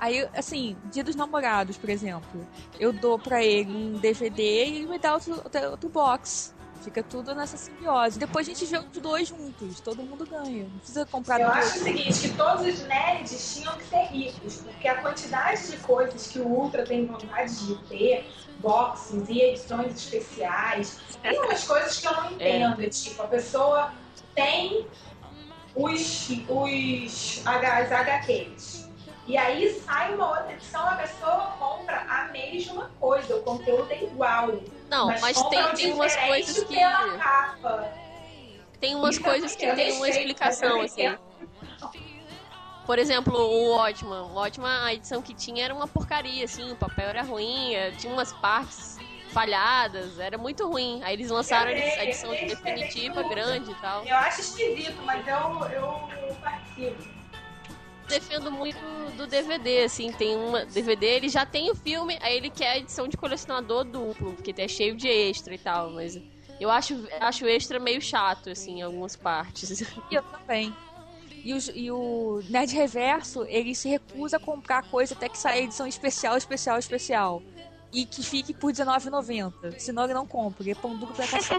[0.00, 2.44] Aí, assim, Dia dos Namorados, por exemplo,
[2.78, 6.57] eu dou pra ele um DVD e ele me dá outro, outro box.
[6.88, 8.18] Fica tudo nessa simbiose.
[8.18, 10.64] Depois a gente vê os dois juntos, todo mundo ganha.
[10.64, 14.62] Não precisa comprar Eu acho o seguinte, que todos os nerds tinham que ser ricos,
[14.62, 18.26] porque a quantidade de coisas que o Ultra tem vontade de ter,
[18.60, 22.32] boxes e edições especiais, tem umas coisas que eu não é.
[22.32, 22.82] entendo.
[22.82, 22.88] É.
[22.88, 23.92] Tipo, a pessoa
[24.34, 24.86] tem
[25.76, 28.88] os, os as HQs.
[29.26, 34.04] E aí sai uma outra edição, a pessoa compra a mesma coisa, o conteúdo é
[34.04, 34.58] igual.
[34.88, 36.76] Não, mas, mas tem, tem umas coisas que.
[38.80, 41.16] Tem umas coisas que tem uma explicação, assim.
[42.86, 44.22] Por exemplo, o Watchman.
[44.22, 47.90] O Watchman, a edição que tinha era uma porcaria, assim, o papel era ruim, eh,
[47.92, 48.98] tinha umas partes
[49.30, 51.02] falhadas, era muito ruim.
[51.02, 54.06] Aí eles lançaram a edição definitiva, grande e tal.
[54.06, 55.34] Eu acho esquisito, mas eu,
[55.72, 57.17] eu participo
[58.08, 58.78] defendo muito
[59.16, 62.78] do DVD, assim, tem uma DVD, ele já tem o filme, aí ele quer a
[62.78, 66.18] edição de colecionador duplo, porque é cheio de extra e tal, mas
[66.60, 69.84] eu acho, acho extra meio chato, assim, em algumas partes.
[70.10, 70.74] Eu também.
[71.44, 75.62] E o, e o Nerd Reverso, ele se recusa a comprar coisa até que saia
[75.62, 77.42] edição especial, especial, especial.
[77.90, 79.78] E que fique por R$19,90.
[79.78, 81.54] Senão ele não compra, ele é pão duro pra cacete.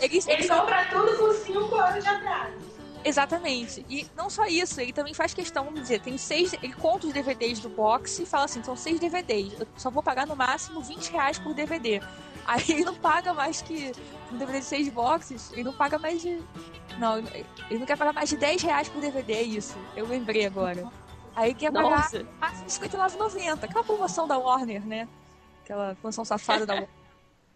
[0.00, 2.69] ele, ele, ele compra tudo com 5 anos de atraso.
[3.04, 3.84] Exatamente.
[3.88, 6.52] E não só isso, ele também faz questão, vamos dizer, tem seis.
[6.52, 9.58] Ele conta os DVDs do box e fala assim: são seis DVDs.
[9.58, 12.00] Eu só vou pagar no máximo 20 reais por DVD.
[12.46, 13.92] Aí ele não paga mais que.
[14.32, 16.40] Um DVD de seis boxes, ele não paga mais de.
[16.98, 19.76] Não, ele não quer pagar mais de 10 reais por DVD, é isso.
[19.96, 20.86] Eu lembrei agora.
[21.34, 22.10] Aí quer pagar
[22.40, 23.64] máximo de R$59,90.
[23.64, 25.08] Aquela promoção da Warner, né?
[25.64, 26.90] Aquela promoção safada da Warner.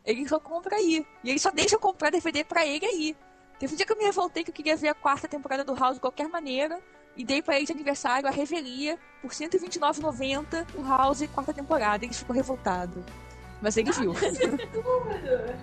[0.05, 1.07] Ele só compra aí.
[1.23, 3.17] E ele só deixa eu comprar DVD pra ele aí.
[3.65, 5.75] Teve um dia que eu me revoltei que eu queria ver a quarta temporada do
[5.75, 6.79] House de qualquer maneira.
[7.17, 12.05] E dei pra ele de aniversário a revelia por R$ 129,90 o House quarta temporada.
[12.05, 13.03] Ele ficou revoltado.
[13.63, 14.13] Mas ele viu.
[14.71, 15.55] Tudo.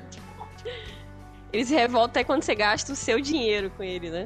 [1.53, 4.23] Ele se revolta até quando você gasta o seu dinheiro com ele, né?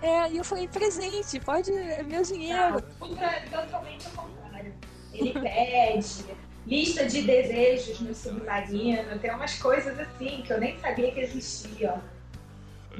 [0.00, 1.70] é, e eu falei, presente, pode.
[1.70, 2.82] É meu dinheiro.
[2.98, 4.72] Ultra, totalmente ao contrário.
[5.12, 6.24] Ele pede
[6.66, 12.00] lista de desejos no submarino, tem umas coisas assim que eu nem sabia que existiam.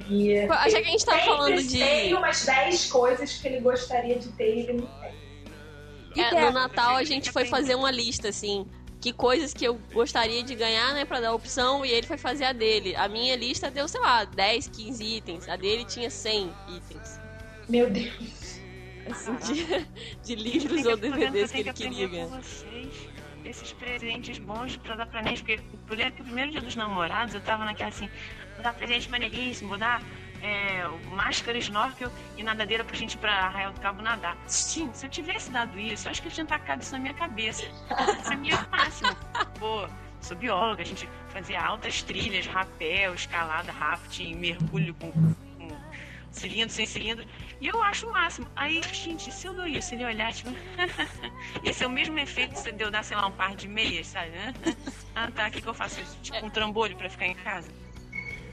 [0.08, 1.78] E Já que a gente tá sempre falando de.
[1.78, 6.24] Tem umas 10 coisas que ele gostaria de ter e ele não tem.
[6.24, 8.66] É, no Natal a gente foi fazer uma lista, assim.
[9.00, 12.44] Que coisas que eu gostaria de ganhar, né, pra dar opção, e ele foi fazer
[12.44, 12.94] a dele.
[12.94, 15.48] A minha lista deu, sei lá, 10, 15 itens.
[15.48, 17.20] A dele tinha 100 itens.
[17.68, 18.60] Meu Deus.
[19.10, 19.86] Assim, de,
[20.22, 22.26] de livros ou que- DVDs que ele queria ganhar.
[22.26, 23.12] vocês
[23.44, 27.64] esses presentes bons pra dar pra mim, porque o primeiro dia dos namorados eu tava
[27.64, 28.08] naquela assim,
[28.62, 30.02] dar presente maneiríssimo, vou dar
[30.42, 34.36] é, máscara, snorkel e nadadeira pra gente ir pra Arraial do Cabo nadar.
[34.48, 37.14] Gente, se eu tivesse dado isso, eu acho que eu tinha tacado isso na minha
[37.14, 37.64] cabeça.
[38.20, 39.14] Isso é minha máxima.
[39.58, 39.86] Pô,
[40.20, 45.32] sou bióloga, a gente fazia altas trilhas, rapel, escalada, rafting, mergulho com, com
[46.32, 47.24] cilindro, sem cilindro.
[47.60, 48.48] E eu acho o máximo.
[48.56, 50.50] Aí, gente, se eu dou isso, ele olhar, tipo.
[51.62, 54.32] Esse é o mesmo efeito se eu dar, sei lá, um par de meias, sabe?
[55.14, 56.00] Ah, tá, o que, que eu faço?
[56.22, 57.68] Tipo um trambolho pra ficar em casa.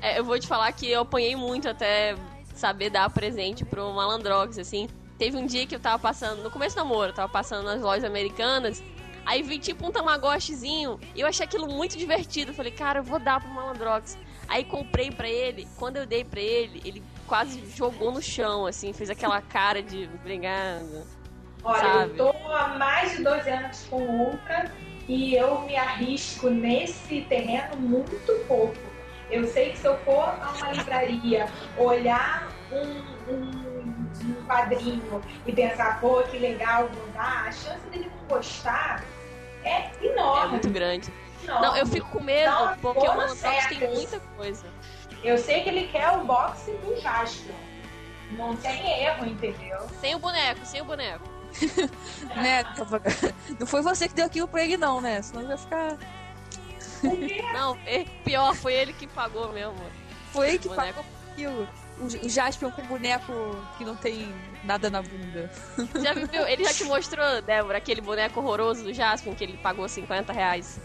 [0.02, 2.16] É, eu vou te falar que eu apanhei muito até
[2.54, 4.88] saber dar presente pro Malandrox, assim.
[5.18, 7.82] Teve um dia que eu tava passando, no começo do namoro, eu tava passando nas
[7.82, 8.82] lojas americanas,
[9.26, 12.54] aí vi tipo um Tamagotchizinho, e eu achei aquilo muito divertido.
[12.54, 14.18] Falei, cara, eu vou dar pro Malandrox.
[14.48, 18.94] Aí comprei pra ele, quando eu dei pra ele, ele quase jogou no chão, assim,
[18.94, 21.06] fez aquela cara de obrigado.
[21.64, 22.18] Olha, Sabe?
[22.18, 24.72] eu tô há mais de 12 anos com o Ultra
[25.08, 28.89] e eu me arrisco nesse terreno muito pouco.
[29.30, 35.52] Eu sei que se eu for a uma livraria olhar um, um, um quadrinho e
[35.52, 39.04] pensar, pô, que legal, vou dar, a chance dele não gostar
[39.64, 40.52] é É enorme.
[40.54, 41.12] muito grande.
[41.44, 41.68] enorme.
[41.68, 44.66] Não, eu fico com medo, Não, porque o Malandrox tem muita coisa.
[45.24, 47.54] Eu sei que ele quer o boxe do Jasper.
[48.32, 49.80] Não tem erro, entendeu?
[50.00, 51.28] Sem o boneco, sem o boneco.
[52.36, 52.64] né?
[53.60, 55.20] Não foi você que deu aquilo pra ele, não, né?
[55.22, 55.98] Senão ele vai ficar.
[57.54, 59.76] Não, é pior, foi ele que pagou mesmo.
[60.32, 60.96] Foi ele que Boneco.
[60.96, 61.70] pagou aquilo.
[62.00, 63.34] O, o Jasper com boneco
[63.78, 64.34] que não tem
[64.64, 65.52] nada na bunda.
[66.02, 66.48] Já viu?
[66.48, 70.80] Ele já te mostrou, Débora, aquele boneco horroroso do Jasper que ele pagou 50 reais.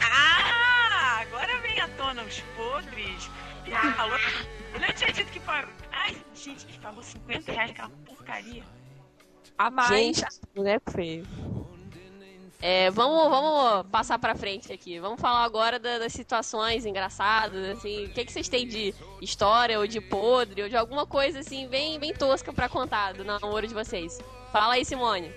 [0.00, 1.20] Ah!
[1.22, 3.30] Agora vem à tona os podres.
[3.64, 4.18] Ele falou.
[4.74, 5.72] Ele não tinha dito que pagou.
[5.90, 8.62] Ai, gente, ele pagou 50 reais aquela porcaria.
[9.58, 9.88] A mais.
[9.88, 11.26] Gente, boneco feio.
[12.64, 15.00] É, vamos, vamos passar pra frente aqui.
[15.00, 18.04] Vamos falar agora da- das situações engraçadas, assim.
[18.04, 21.66] O que, que vocês têm de história ou de podre ou de alguma coisa assim
[21.66, 24.20] bem, bem tosca pra contar do namoro de vocês?
[24.52, 25.32] Fala aí, Simone.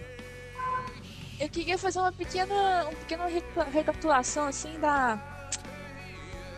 [1.39, 5.17] Eu queria fazer uma pequena, uma pequena reca- recapitulação, assim, da.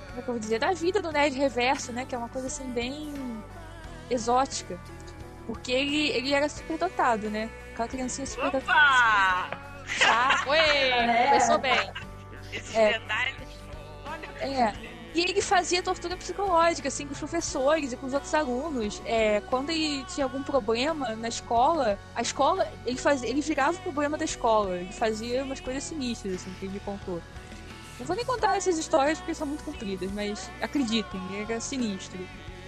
[0.09, 0.59] Como é que eu vou dizer?
[0.59, 2.05] Da vida do Nerd Reverso, né?
[2.05, 3.41] Que é uma coisa, assim, bem
[4.09, 4.77] exótica.
[5.45, 7.49] Porque ele, ele era super dotado, né?
[7.71, 9.66] Aquela criancinha super dotada.
[9.99, 10.43] Tá?
[10.47, 11.91] Oi, começou bem.
[12.53, 12.93] Esses É.
[12.93, 13.35] detalhes.
[14.05, 14.97] Olha, É.
[15.15, 19.01] E ele fazia tortura psicológica, assim, com os professores e com os outros alunos.
[19.03, 23.81] É, quando ele tinha algum problema na escola, a escola, ele, fazia, ele virava o
[23.81, 24.75] problema da escola.
[24.77, 27.19] Ele fazia umas coisas sinistras, assim, que ele me contou.
[27.97, 32.19] Não vou nem contar essas histórias porque são muito compridas, mas acreditem, era sinistro.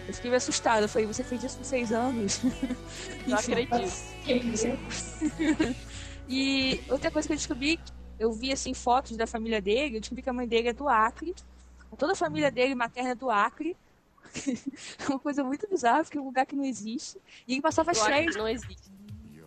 [0.08, 0.86] Eu fiquei assustada.
[0.86, 2.42] Eu falei, você fez isso com seis anos?
[3.28, 3.76] Não acredito.
[6.30, 7.80] E outra coisa que eu descobri,
[8.20, 10.88] eu vi assim fotos da família dele, eu descobri que a mãe dele é do
[10.88, 11.34] Acre.
[11.98, 13.76] Toda a família dele materna é do Acre.
[15.00, 17.20] É uma coisa muito bizarra, porque é um lugar que não existe.
[17.48, 18.36] E ele passava as férias.
[18.36, 18.92] não existe.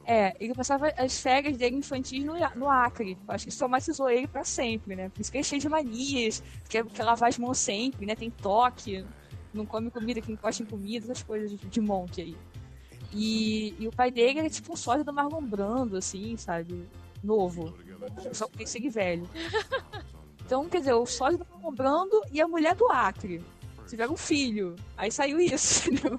[0.05, 3.17] É, ele passava as férias dele infantis no, no Acre.
[3.29, 5.09] Acho que isso traumatizou ele pra sempre, né?
[5.09, 8.17] Por isso que ele é cheio de manias, quer, quer lavar as mãos sempre, né?
[8.17, 9.05] Tem toque,
[9.55, 12.37] não come comida que encosta em comida, essas coisas de, de monte aí.
[13.13, 16.89] E, e o pai dele era tipo um sódio do Marlon Brando, assim, sabe?
[17.23, 17.75] Novo.
[18.33, 19.29] Só que segue velho.
[20.45, 23.43] Então, quer dizer, o sódio do Marlon Brando e a mulher do Acre.
[23.87, 24.77] Tiveram um filho.
[24.97, 26.19] Aí saiu isso, entendeu?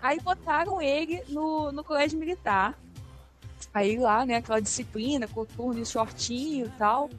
[0.00, 2.78] Aí botaram ele no, no colégio militar.
[3.72, 7.10] Aí lá, né, aquela disciplina, coturno e shortinho e tal.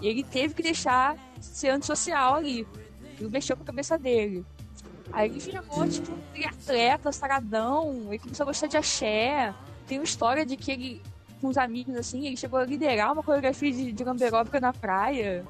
[0.00, 2.66] E ele teve que deixar ser antissocial ali.
[3.12, 4.44] Aquilo mexeu com a cabeça dele.
[5.12, 8.06] Aí ele virou, tipo, um triatleta, saradão.
[8.08, 9.54] Ele começou a gostar de axé.
[9.86, 11.02] Tem uma história de que ele,
[11.40, 15.44] com os amigos, assim, ele chegou a liderar uma coreografia de, de gamberóbica na praia.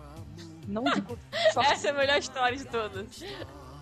[0.66, 1.18] Não, tipo,
[1.52, 1.62] só...
[1.62, 3.22] Essa é a melhor história de todas.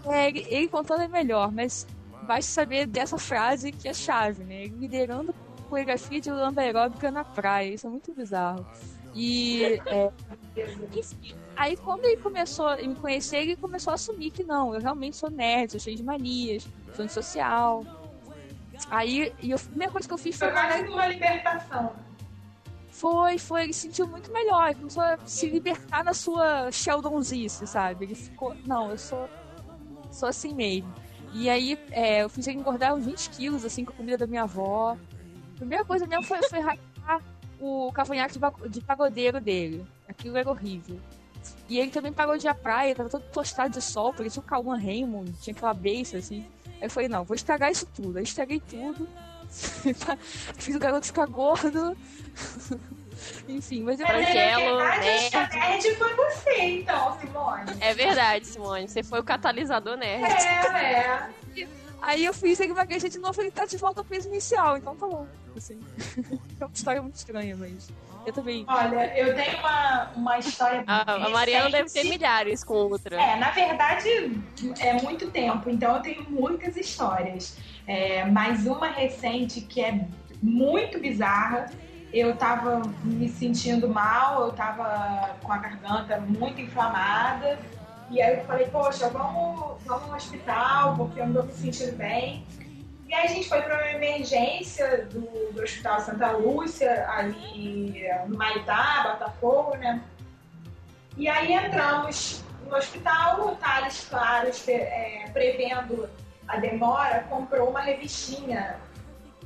[0.07, 1.87] É, ele, ele contando é melhor, mas
[2.23, 4.65] basta saber dessa frase que é chave, né?
[4.65, 5.35] Ele liderando
[5.69, 7.75] coreografia de lamba aeróbica na praia.
[7.75, 8.67] Isso é muito bizarro.
[9.15, 10.11] E, é,
[10.95, 14.81] enfim, aí quando ele começou a me conhecer, ele começou a assumir que não, eu
[14.81, 17.85] realmente sou nerd, sou cheio de manias, sou antissocial.
[18.89, 20.49] Aí, e eu, a primeira coisa que eu fiz foi...
[20.49, 21.93] Foi quase uma libertação.
[22.91, 27.67] Foi, foi, ele se sentiu muito melhor, ele começou a se libertar na sua Sheldonzice,
[27.67, 28.05] sabe?
[28.05, 29.29] Ele ficou, não, eu sou,
[30.13, 30.93] sou assim mesmo.
[31.35, 34.27] E aí, é, eu fiz ele engordar uns 20 quilos, assim, com a comida da
[34.27, 34.97] minha avó.
[35.55, 37.21] A primeira coisa mesmo foi, foi hackear
[37.61, 39.85] o cavanhaque de, de pagodeiro dele.
[40.09, 40.99] Aquilo era horrível.
[41.69, 44.43] E ele também parou de ir à praia, tava todo tostado de sol, porque tinha
[44.43, 46.47] o Calman Raymond, tinha aquela beiça, assim.
[46.67, 48.19] Aí eu falei, não, vou estragar isso tudo.
[48.19, 49.09] Aí estraguei tudo.
[50.59, 51.97] Fiz o garoto ficar gordo.
[53.49, 55.37] Enfim, mas eu verdade, nerd.
[55.37, 57.73] a nerd foi você, então, Simone.
[57.81, 58.89] É verdade, Simone.
[58.89, 60.25] Você foi o catalisador nerd.
[60.25, 61.69] É, é.
[62.01, 64.95] Aí eu fiz ele emagrecer de novo, ele tá de volta ao peso inicial, então
[64.95, 65.27] tá bom.
[65.57, 65.81] Assim.
[66.61, 67.89] é uma história muito estranha, mas
[68.29, 68.65] eu também.
[68.69, 73.21] Olha, eu tenho uma, uma história A, a Mariana deve ter milhares com outra.
[73.21, 74.09] É, na verdade,
[74.81, 77.57] é muito tempo, então eu tenho muitas histórias.
[77.87, 80.07] É, mas uma recente que é
[80.43, 81.67] muito bizarra.
[82.13, 87.59] Eu tava me sentindo mal, eu tava com a garganta muito inflamada.
[88.11, 91.97] E aí eu falei, poxa, vamos, vamos no hospital, porque eu não tô me sentindo
[91.97, 92.47] bem.
[93.09, 98.37] E aí a gente foi para uma emergência do, do Hospital Santa Lúcia, ali no
[98.37, 100.03] Maitá, Botafogo, né?
[101.17, 106.09] E aí entramos no hospital, o Thales, claro, é, prevendo
[106.47, 108.79] a demora, comprou uma revistinha,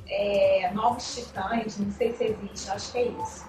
[0.07, 3.47] é, Novos Titãs, não sei se existe, acho que é isso.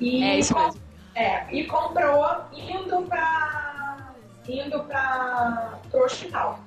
[0.00, 0.80] E, É isso mesmo.
[1.14, 4.14] é, e comprou indo para
[4.48, 6.60] indo para o hospital.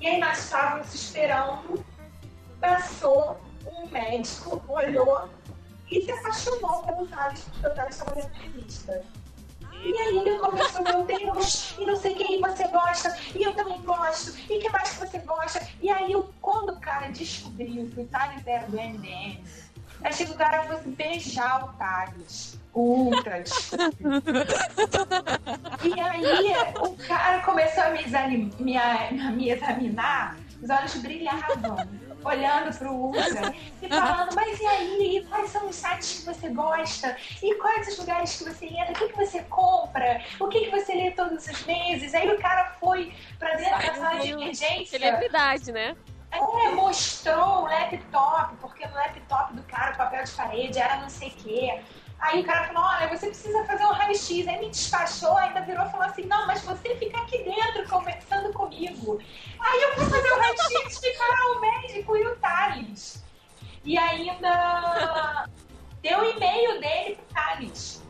[0.00, 1.84] E aí nós estávamos esperando,
[2.64, 5.28] passou um médico, olhou
[5.90, 9.04] e se apaixonou pelo Thales, porque o Thales estava lendo revista.
[9.82, 13.82] E aí ele começou, meu Deus, e não sei quem você gosta, e eu também
[13.82, 15.66] gosto, e que mais que você gosta?
[15.82, 19.44] E aí, eu, quando o cara descobriu que o Thales era do MDM,
[20.02, 22.58] achei que o cara fosse beijar o Thales.
[22.72, 23.70] O Ultras.
[25.84, 28.76] E aí, o cara começou a me, me,
[29.32, 31.76] me examinar, os olhos brilhavam,
[32.24, 35.26] olhando pro Ultra e falando: Mas e aí?
[35.28, 37.16] Quais são os sites que você gosta?
[37.42, 38.92] E quais os lugares que você entra?
[38.92, 40.22] O que, que você compra?
[40.40, 42.14] O que, que você lê todos os meses?
[42.14, 44.98] Aí o cara foi pra dentro da sala de emergência.
[44.98, 45.94] Celebridade, né?
[46.32, 51.08] É, mostrou o laptop, porque no laptop do cara o papel de parede era não
[51.08, 51.80] sei o quê.
[52.24, 54.48] Aí o cara falou, olha, você precisa fazer um raio-x.
[54.48, 58.50] Aí me despachou, ainda virou e falou assim, não, mas você fica aqui dentro conversando
[58.50, 59.20] comigo.
[59.60, 63.22] Aí eu fui fazer o raio-x, fica lá o médico e o Thales.
[63.84, 65.46] E ainda
[66.00, 68.02] deu e-mail dele pro Thales.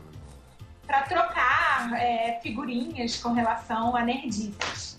[0.87, 4.97] Pra trocar é, figurinhas com relação a nerdices.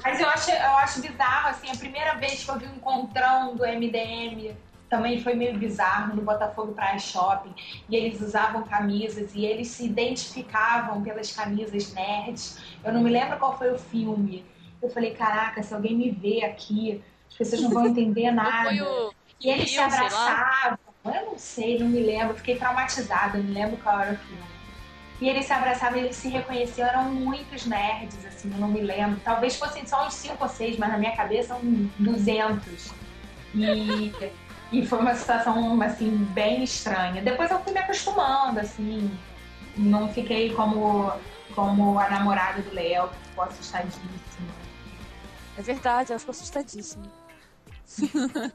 [0.00, 3.56] Mas eu acho, eu acho bizarro, assim, a primeira vez que eu vi um encontrão
[3.56, 4.56] do MDM
[4.90, 7.54] também foi meio bizarro no Botafogo Praia Shopping.
[7.88, 12.58] E eles usavam camisas e eles se identificavam pelas camisas nerds.
[12.84, 14.44] Eu não me lembro qual foi o filme.
[14.82, 17.00] Eu falei, caraca, se alguém me vê aqui,
[17.30, 18.70] as pessoas não vão entender nada.
[18.84, 19.14] o.
[19.40, 20.78] E eles se abraçavam.
[21.04, 22.36] Eu não sei, não me lembro.
[22.36, 24.42] Fiquei traumatizada, não lembro qual era o filme.
[25.20, 26.88] E eles se abraçavam e eles se reconheciam.
[26.88, 29.20] Eram muitos nerds, assim, eu não me lembro.
[29.22, 31.60] Talvez fossem só uns 5 ou 6, mas na minha cabeça são
[31.98, 32.92] 200.
[33.54, 34.12] E,
[34.72, 37.22] e foi uma situação, assim, bem estranha.
[37.22, 39.10] Depois eu fui me acostumando, assim.
[39.76, 41.12] Não fiquei como,
[41.54, 44.10] como a namorada do Léo, que ficou assustadíssima.
[45.58, 47.04] É verdade, ela ficou assustadíssima.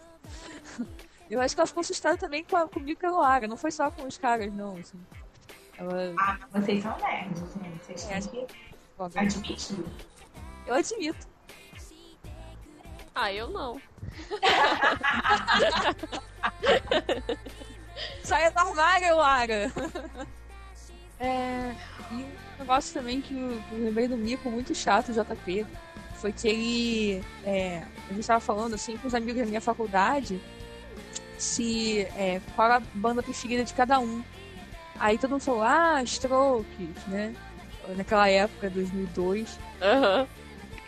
[1.29, 3.89] Eu acho que ela ficou assustada também com a, comigo e a não foi só
[3.89, 4.77] com os caras, não.
[4.77, 4.99] Assim.
[5.77, 6.13] Ela.
[6.19, 7.83] Ah, vocês são nerds, gente.
[7.83, 9.85] Vocês É, têm que admitir.
[10.67, 11.27] Eu admito.
[13.15, 13.81] Ah, eu não.
[18.23, 19.71] Saia do armário, Lara!
[21.17, 21.73] É,
[22.11, 25.65] e um negócio também que eu, eu lembrei do mico muito chato, JP.
[26.15, 27.23] foi que ele.
[27.45, 30.41] É, a gente tava falando assim com os amigos da minha faculdade
[31.37, 34.23] se é, qual a banda preferida de cada um.
[34.99, 37.33] Aí todo mundo falou, ah, Strokes, né?
[37.95, 39.59] Naquela época, 2002.
[39.81, 40.27] Aham.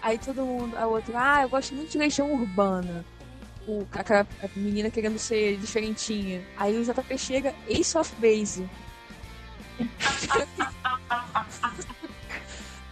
[0.02, 3.06] Aí todo mundo, a outra, ah, eu gosto muito de Legião Urbana.
[3.68, 6.42] O, aquela a menina querendo ser diferentinha.
[6.58, 8.70] Aí o JP chega, Ace of Base.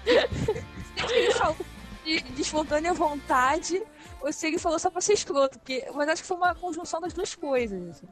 [0.06, 1.58] ele falou
[2.04, 3.82] de, de espontânea vontade
[4.22, 5.60] ou se ele falou só pra ser escroto.
[5.60, 7.90] Porque, mas acho que foi uma conjunção das duas coisas.
[7.90, 8.08] assim.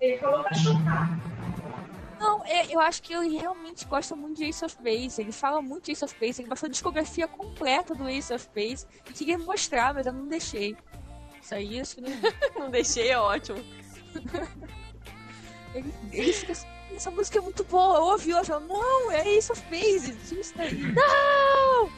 [0.00, 1.18] Ele falou pra chutar.
[2.22, 5.20] Não, é, eu acho que ele realmente gosta muito de Ace of Base.
[5.20, 6.40] Ele fala muito de Ace of Base.
[6.40, 8.86] Ele passou a discografia completa do Ace of Base.
[9.04, 10.76] Eu queria mostrar, mas eu não deixei.
[11.42, 12.10] Isso aí, acho que não.
[12.56, 13.58] Não deixei, é ótimo.
[15.74, 17.96] Ele, ele fica assim, essa música é muito boa.
[17.96, 20.74] Eu ouvi, eu falo, não, é Ace of isso daí.
[20.92, 21.90] Não!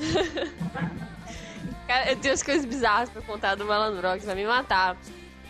[1.88, 4.96] Cara, eu tenho as coisas bizarras pra contar do Malandrox, vai me matar.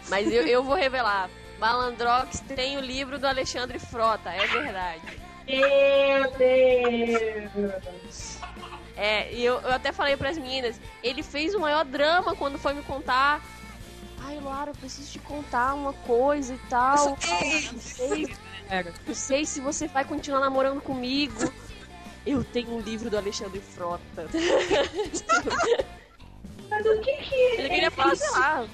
[0.09, 1.29] Mas eu, eu vou revelar.
[1.59, 5.03] Malandrox tem o livro do Alexandre Frota, é verdade.
[5.47, 8.39] Meu Deus!
[8.97, 12.75] É, e eu, eu até falei pras meninas, ele fez o maior drama quando foi
[12.75, 13.43] me contar.
[14.21, 17.11] Ai, Lara, eu preciso te contar uma coisa e tal.
[17.11, 18.35] Não sei,
[18.71, 18.93] Era.
[19.07, 21.53] não sei se você vai continuar namorando comigo.
[22.25, 24.27] Eu tenho um livro do Alexandre Frota.
[26.75, 28.67] Mas o que que Ele queria falar, sei lá,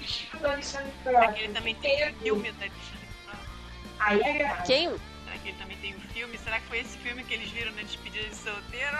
[1.35, 4.27] É ele também tem um filme da Alexandre Frota.
[4.27, 4.89] É quem?
[4.89, 6.37] Será que ele também tem um filme?
[6.39, 8.97] Será que foi esse filme que eles viram na despedida de solteiro?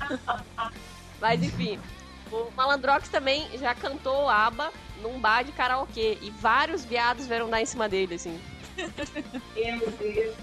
[1.20, 1.78] Mas enfim,
[2.32, 4.72] o Malandrox também já cantou ABBA
[5.02, 6.16] num bar de karaokê.
[6.22, 8.40] E vários viados vieram dar em cima dele, assim.
[9.54, 10.34] Meu Deus.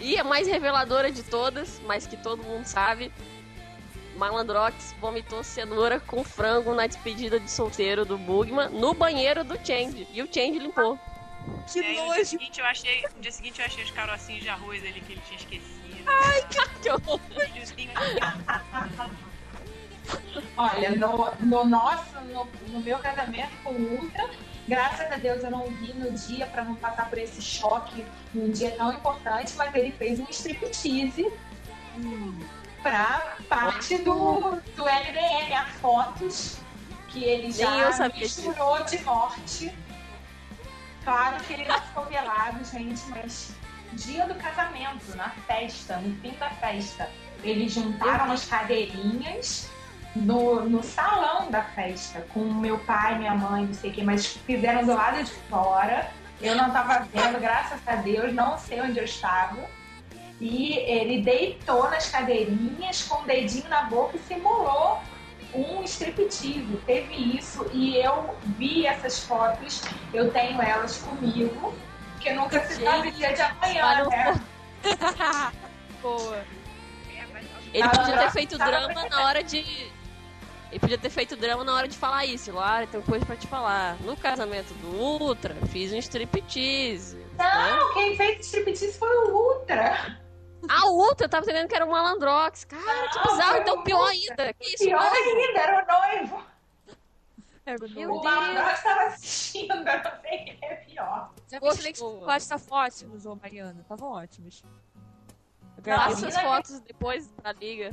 [0.00, 3.12] E a mais reveladora de todas, mas que todo mundo sabe,
[4.16, 10.06] Malandrox vomitou cenoura com frango na despedida de solteiro do Bugman no banheiro do Change.
[10.12, 10.98] E o Change limpou.
[11.70, 12.24] Que E aí, no dia nojo.
[12.24, 15.22] seguinte eu achei, no dia seguinte eu achei os carocinhos de arroz ali que ele
[15.26, 15.82] tinha esquecido.
[16.80, 17.20] que horror.
[17.30, 17.90] Milhozinho
[20.56, 24.28] Olha, no, no nosso, no, no meu casamento com o Ultra,
[24.68, 28.04] graças a Deus eu não vi no dia para não passar por esse choque
[28.34, 31.32] num dia tão importante, mas ele fez um striptease
[32.82, 36.58] para parte do, do LDM, há fotos
[37.08, 39.72] que ele já misturou de morte.
[41.04, 43.54] Claro que ele não ficou velado, gente, mas
[43.92, 47.10] dia do casamento, na festa, no fim da festa,
[47.42, 49.70] eles juntaram as cadeirinhas
[50.14, 54.26] no, no salão da festa, com meu pai, minha mãe, não sei o que, mas
[54.26, 56.10] fizeram do lado de fora.
[56.40, 59.68] Eu não estava vendo, graças a Deus, não sei onde eu estava.
[60.42, 65.00] E ele deitou nas cadeirinhas com o dedinho na boca e simulou
[65.54, 66.66] um striptease.
[66.84, 69.82] Teve isso e eu vi essas fotos,
[70.12, 71.72] eu tenho elas comigo,
[72.14, 74.40] porque nunca se sabe o dia de amanhã, né?
[76.02, 76.44] Boa.
[77.72, 79.58] Ele podia ter feito drama na hora de.
[80.72, 82.50] Ele podia ter feito drama na hora de falar isso.
[82.50, 83.96] Lara, tem coisa pra te falar.
[84.00, 87.16] No casamento do Ultra, fiz um striptease.
[87.16, 87.76] né?
[87.78, 90.20] Não, quem fez striptease foi o Ultra.
[90.68, 92.64] A Ultra, eu tava entendendo que era o Malandrox.
[92.64, 93.56] Cara, que bizarro.
[93.58, 94.52] Então pior ainda.
[94.54, 95.14] Que isso, Pior mano?
[95.14, 96.44] ainda, era o noivo.
[97.64, 101.30] Era o Meu Malandrox estava assistindo, eu não sei quem é pior.
[101.48, 103.80] Já pensei que chocolate tá forte, usou Mariana.
[103.80, 104.64] Estavam ótimos.
[105.84, 107.92] Passa as fotos depois pra liga.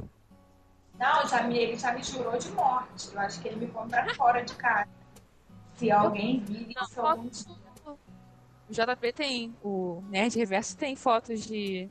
[0.97, 3.09] Não, já me, ele já me jurou de morte.
[3.13, 4.89] Eu acho que ele me põe pra fora de casa.
[5.75, 7.55] Se alguém vir isso algum dia.
[8.69, 11.89] O JP tem, o Nerd Reverso tem fotos de,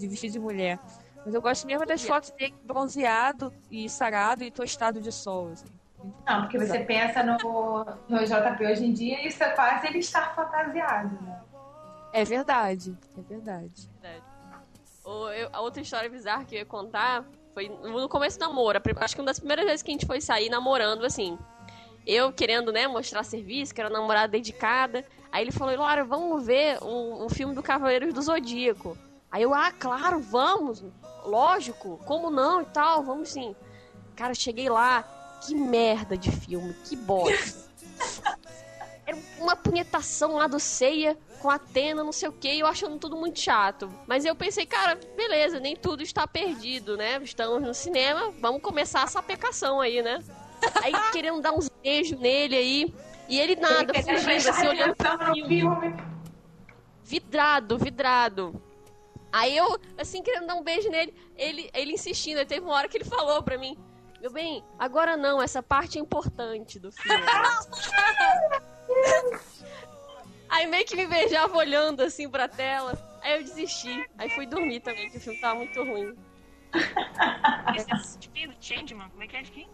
[0.00, 0.78] de vestido de mulher.
[1.24, 5.50] Mas eu gosto mesmo das fotos dele bronzeado e sarado e tostado de sol.
[5.52, 5.66] Assim.
[6.26, 10.34] Não, porque você pensa no, no JP hoje em dia, isso é quase ele estar
[10.34, 11.40] fantasiado, né?
[12.12, 13.88] É verdade, é verdade.
[14.00, 14.24] Verdade.
[15.04, 18.80] O- eu- a outra história bizarra que eu ia contar foi no começo do namoro.
[18.96, 21.38] Acho que uma das primeiras vezes que a gente foi sair namorando, assim.
[22.06, 25.04] Eu querendo, né, mostrar serviço, que era uma namorada dedicada.
[25.30, 28.96] Aí ele falou, Laura, vamos ver um, um filme do Cavaleiros do Zodíaco.
[29.30, 30.84] Aí eu, ah, claro, vamos.
[31.24, 33.54] Lógico, como não e tal, vamos sim.
[34.16, 35.02] Cara, cheguei lá,
[35.46, 37.70] que merda de filme, que bosta.
[39.06, 42.98] Era uma punhetação lá do Ceia com a Atena, não sei o que, eu achando
[42.98, 43.90] tudo muito chato.
[44.06, 47.18] Mas eu pensei, cara, beleza, nem tudo está perdido, né?
[47.22, 50.22] Estamos no cinema, vamos começar essa pecação aí, né?
[50.82, 52.94] Aí querendo dar uns beijos nele aí.
[53.28, 55.96] E ele nada, fugindo, assim, olhando pro filme.
[57.04, 58.69] Vidrado, vidrado.
[59.32, 62.38] Aí eu, assim, querendo dar um beijo nele, ele, ele insistindo.
[62.38, 63.78] Aí teve uma hora que ele falou pra mim:
[64.20, 67.24] Meu bem, agora não, essa parte é importante do filme.
[70.48, 72.98] Aí meio que me beijava olhando assim pra tela.
[73.22, 74.04] Aí eu desisti.
[74.18, 76.16] Aí fui dormir também, que o filme tava muito ruim.
[77.76, 79.68] Esse é do Changeman, como é que é de quem?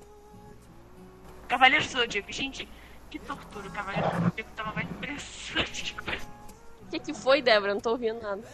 [1.48, 2.30] Cavaleiro Zodíaco.
[2.30, 2.68] Gente,
[3.10, 3.68] que tortura.
[3.68, 6.26] O Cavaleiro do Zodíaco tava mais interessante que coisa.
[6.82, 7.72] O que, que foi, Débora?
[7.72, 8.46] Eu não tô ouvindo nada.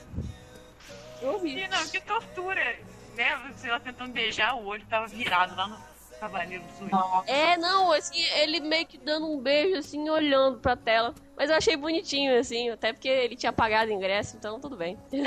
[1.22, 1.56] Eu ouvi.
[1.56, 2.76] E não, que tortura.
[3.16, 3.52] Né?
[3.54, 5.78] Você lá tentando beijar, o olho tava virado lá no
[6.18, 7.24] Cavaleiro do Zodíaco.
[7.26, 11.14] É, não, assim, ele meio que dando um beijo, assim, olhando pra tela.
[11.36, 14.98] Mas eu achei bonitinho, assim, até porque ele tinha pagado o ingresso, então tudo bem.
[15.10, 15.18] Que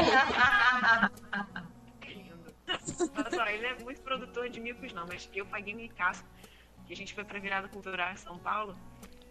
[2.07, 2.53] lindo.
[2.67, 6.23] Olha só, ele é muito produtor de micos, não, mas eu paguei minha casa.
[6.87, 8.75] Que a gente foi pra virada cultural em São Paulo.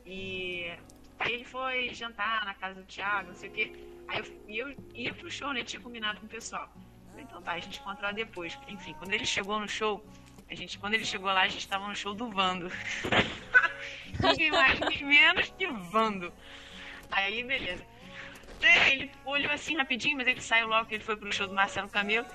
[0.07, 0.72] E
[1.18, 3.72] aí ele foi jantar na casa do Thiago, não sei o quê.
[4.09, 5.64] Aí eu, e eu ia pro show, né?
[5.64, 6.70] Tinha combinado com o pessoal.
[7.11, 8.59] Falei, Então tá, a gente encontra lá depois.
[8.68, 10.05] Enfim, quando ele chegou no show,
[10.50, 12.70] a gente, quando ele chegou lá, a gente tava no show do Vando.
[14.20, 16.32] Ninguém mais, ninguém menos que Vando.
[17.11, 17.84] Aí, beleza.
[18.90, 21.88] Ele olhou assim rapidinho, mas ele saiu logo que ele foi pro show do Marcelo
[21.88, 22.26] Camelo.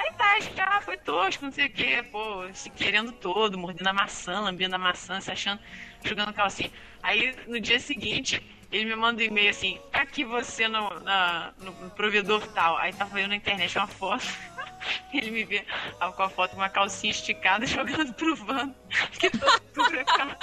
[0.00, 3.92] Aí tá, ah, foi tosco, não sei o quê, pô, se querendo todo, mordendo a
[3.92, 5.60] maçã, lambendo a maçã, se achando,
[6.02, 6.70] jogando calcinha.
[7.02, 8.42] Aí no dia seguinte,
[8.72, 12.78] ele me manda um e-mail assim, tá aqui você no, na- no, provedor tal.
[12.78, 14.24] Aí tava eu na internet uma foto.
[15.12, 15.66] Ele me vê
[16.00, 18.74] ah, com a foto com uma calcinha esticada jogando pro Vando.
[19.18, 20.38] Que tortura, cara.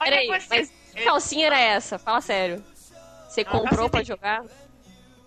[0.00, 2.00] Peraí, mas que calcinha era essa?
[2.00, 2.64] Fala sério.
[3.28, 4.44] Você comprou calcinha pra jogar?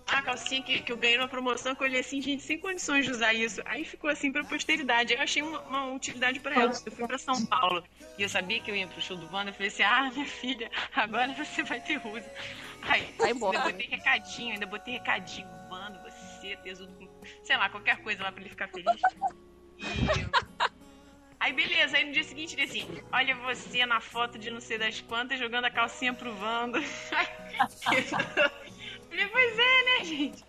[0.06, 3.06] A calcinha que, que eu ganhei numa promoção que eu olhei assim, gente, sem condições
[3.06, 3.62] de usar isso.
[3.64, 5.14] Aí ficou assim pra posteridade.
[5.14, 6.72] Eu achei uma, uma utilidade pra ela.
[6.84, 7.82] Eu fui pra São Paulo
[8.18, 9.50] e eu sabia que eu ia pro show do Wanda.
[9.50, 12.28] Eu falei assim: ah, minha filha, agora você vai ter uso.
[12.82, 13.58] Aí, Vai embora.
[13.58, 15.48] ainda botei recadinho, ainda botei recadinho.
[15.70, 17.08] Wanda, você, tesudo, com-
[17.42, 19.00] sei lá, qualquer coisa lá pra ele ficar feliz.
[19.78, 20.44] E.
[21.40, 24.78] Aí beleza, aí no dia seguinte ele assim, olha você na foto de não sei
[24.78, 26.78] das quantas jogando a calcinha pro Wanda.
[29.14, 30.44] Falei, pois é, né, gente?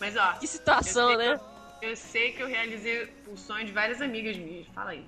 [0.00, 1.40] Mas ó, Que situação, eu sei né?
[1.78, 4.66] que eu, eu sei que eu realizei o sonho de várias amigas minhas.
[4.74, 5.06] Fala aí.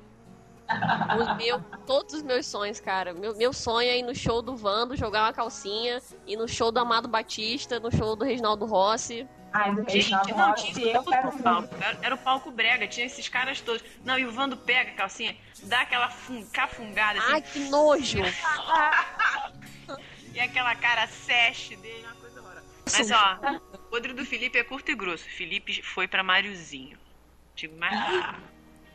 [0.71, 3.13] O meu, todos os meus sonhos, cara.
[3.15, 6.71] Meu, meu sonho é ir no show do Vando, jogar uma calcinha, ir no show
[6.71, 9.27] do Amado Batista, no show do Reginaldo Rossi.
[9.53, 11.75] Ai, do Gente, Reginaldo não Rossi, tinha eu quero no palco.
[11.81, 13.83] Era, era o palco brega, tinha esses caras todos.
[14.05, 18.19] Não, e o Vando pega a calcinha, dá aquela fun, cafungada assim, Ai, que nojo!
[20.35, 22.18] e aquela cara seste dele, uma.
[22.93, 23.39] Mas ó,
[23.75, 25.25] o podre do Felipe é curto e grosso.
[25.29, 26.99] Felipe foi pra Máriozinho.
[27.55, 27.93] Tipo, mas.
[27.93, 28.39] ah.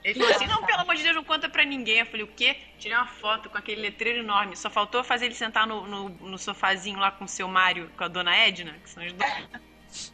[0.04, 2.00] Ele falou assim: não, pelo amor de Deus, não conta pra ninguém.
[2.00, 2.58] Eu falei: o quê?
[2.78, 4.56] Tirei uma foto com aquele letreiro enorme.
[4.56, 8.04] Só faltou fazer ele sentar no, no, no sofazinho lá com o seu Mário, com
[8.04, 10.12] a dona Edna, que são os dois.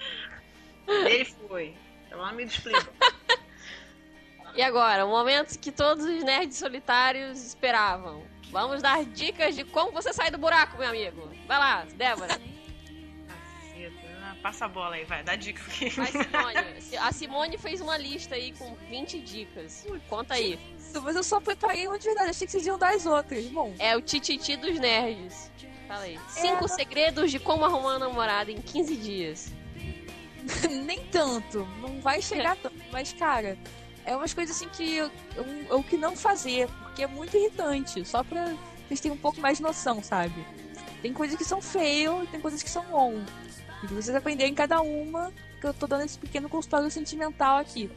[0.87, 1.75] Ele foi.
[2.09, 2.93] Tava lá no meio do explico.
[4.55, 8.23] E agora, o momento que todos os nerds solitários esperavam.
[8.51, 11.31] Vamos dar dicas de como você sai do buraco, meu amigo.
[11.47, 12.39] Vai lá, Débora.
[14.41, 15.61] Passa a bola aí, vai, dá dica.
[15.95, 16.97] Vai, Simone.
[16.99, 19.85] A Simone fez uma lista aí com 20 dicas.
[20.07, 20.57] Conta aí.
[21.03, 23.45] Mas eu só preparei uma de verdade, achei que vocês iam dar as outras.
[23.47, 25.51] Bom, É o Tititi dos nerds.
[25.87, 26.19] Fala aí.
[26.29, 29.53] Cinco segredos de como arrumar uma namorada em 15 dias.
[30.85, 33.57] nem tanto, não vai chegar tanto, mas cara,
[34.05, 38.03] é umas coisas assim que eu, eu, o que não fazer, porque é muito irritante,
[38.05, 38.55] só pra
[38.87, 40.45] vocês terem um pouco mais de noção, sabe?
[41.01, 43.23] Tem coisas que são fail e tem coisas que são on.
[43.83, 47.89] E vocês aprenderem cada uma, que eu tô dando esse pequeno consultório sentimental aqui.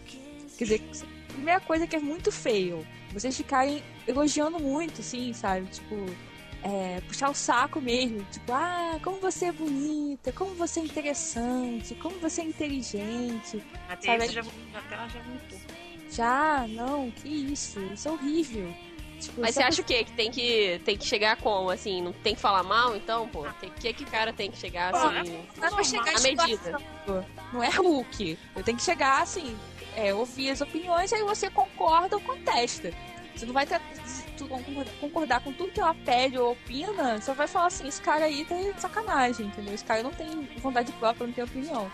[0.57, 0.83] Quer dizer,
[1.28, 5.66] a primeira coisa que é muito fail, vocês ficarem elogiando muito, assim, sabe?
[5.66, 6.07] Tipo,
[6.62, 8.24] é, puxar o saco mesmo.
[8.30, 13.62] Tipo, ah, como você é bonita, como você é interessante, como você é inteligente.
[13.89, 14.24] Até Sabe?
[14.24, 14.43] isso já,
[14.74, 15.59] até ela já voltou.
[16.11, 18.72] Já, não, que isso, isso é horrível.
[19.22, 20.02] Tipo, Mas você acha o quê?
[20.02, 21.70] Que tem que, tem que chegar como?
[21.70, 23.42] Assim, não tem que falar mal, então, pô?
[23.46, 25.44] O que que o cara tem que chegar, assim...
[25.56, 26.78] Não é pra chegar a medida.
[27.52, 28.38] Não é Hulk.
[28.56, 29.56] Eu tenho que chegar assim,
[29.96, 32.92] é, ouvir as opiniões, aí você concorda ou contesta.
[33.36, 33.80] Você não vai ter,
[35.00, 38.44] concordar- com tudo que ela pede ou opina, você vai falar assim, esse cara aí
[38.44, 39.72] tá sacanagem, entendeu?
[39.72, 41.90] Esse cara não tem vontade própria, não tem opinião.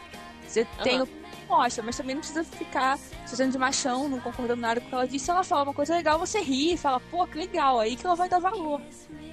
[0.46, 1.02] Você tem Aham.
[1.04, 4.86] opinião, mostra, mas também não precisa ficar se fazendo de machão, não concordando nada com
[4.86, 5.24] o que ela disse.
[5.24, 8.14] Se ela fala uma coisa legal, você ri, fala, pô, que legal, aí que ela
[8.14, 8.80] vai dar valor.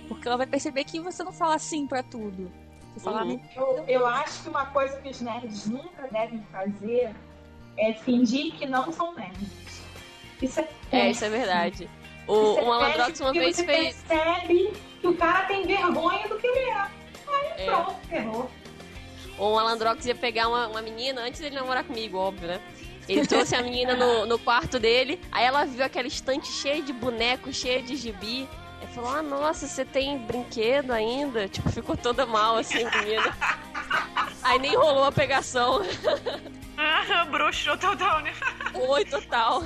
[0.07, 2.51] Porque ela vai perceber que você não fala sim pra tudo.
[2.93, 3.41] Você fala, Uhum.
[3.55, 7.13] Eu, eu acho que uma coisa que os nerds nunca devem fazer
[7.78, 9.82] é fingir que não são nerds.
[10.41, 11.89] Isso é É, isso é verdade.
[12.28, 14.03] O, Isso é o Malandrox péssimo, uma vez você fez...
[14.07, 16.74] percebe que o cara tem vergonha do que ele é.
[16.76, 16.89] Aí
[17.57, 17.66] É.
[17.66, 18.49] pronto, ferrou.
[19.38, 22.61] O Malandrox ia pegar uma, uma menina antes dele namorar comigo, óbvio, né?
[23.07, 26.91] Ele trouxe a menina no, no quarto dele, aí ela viu aquela estante cheia de
[26.91, 28.47] bonecos, cheia de gibi.
[28.81, 31.47] Ele falou, ah, nossa, você tem brinquedo ainda?
[31.47, 33.36] Tipo, ficou toda mal, assim, menina.
[34.41, 35.81] Aí nem rolou a pegação.
[36.77, 38.33] Ah, broxou total, né?
[38.73, 39.63] Oi, total.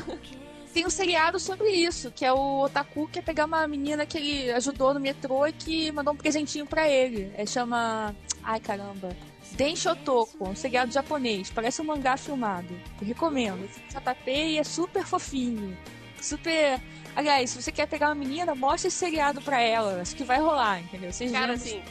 [0.74, 4.18] Tem um seriado sobre isso, que é o Otaku, que é pegar uma menina que
[4.18, 7.32] ele ajudou no metrô e que mandou um presentinho pra ele.
[7.36, 8.16] É chama.
[8.44, 9.10] Ai caramba.
[9.52, 11.50] Denshotoko, um seriado japonês.
[11.50, 12.74] Parece um mangá filmado.
[13.02, 13.68] Eu recomendo.
[13.90, 15.78] JP e é super fofinho.
[16.22, 16.80] Super.
[17.16, 20.02] Aliás, se você quer pegar uma menina, mostra esse seriado pra ela.
[20.02, 21.12] Acho que vai rolar, entendeu?
[21.12, 21.82] Vocês Cara, assim,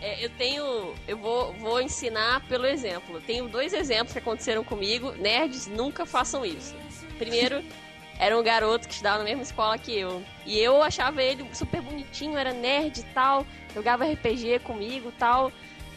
[0.00, 0.94] é, eu tenho.
[1.08, 3.20] Eu vou, vou ensinar pelo exemplo.
[3.22, 5.12] Tenho dois exemplos que aconteceram comigo.
[5.12, 6.74] Nerds nunca façam isso.
[7.18, 7.62] Primeiro,
[8.18, 10.22] era um garoto que estudava na mesma escola que eu.
[10.44, 13.46] E eu achava ele super bonitinho, era nerd e tal.
[13.74, 15.50] Jogava RPG comigo e tal.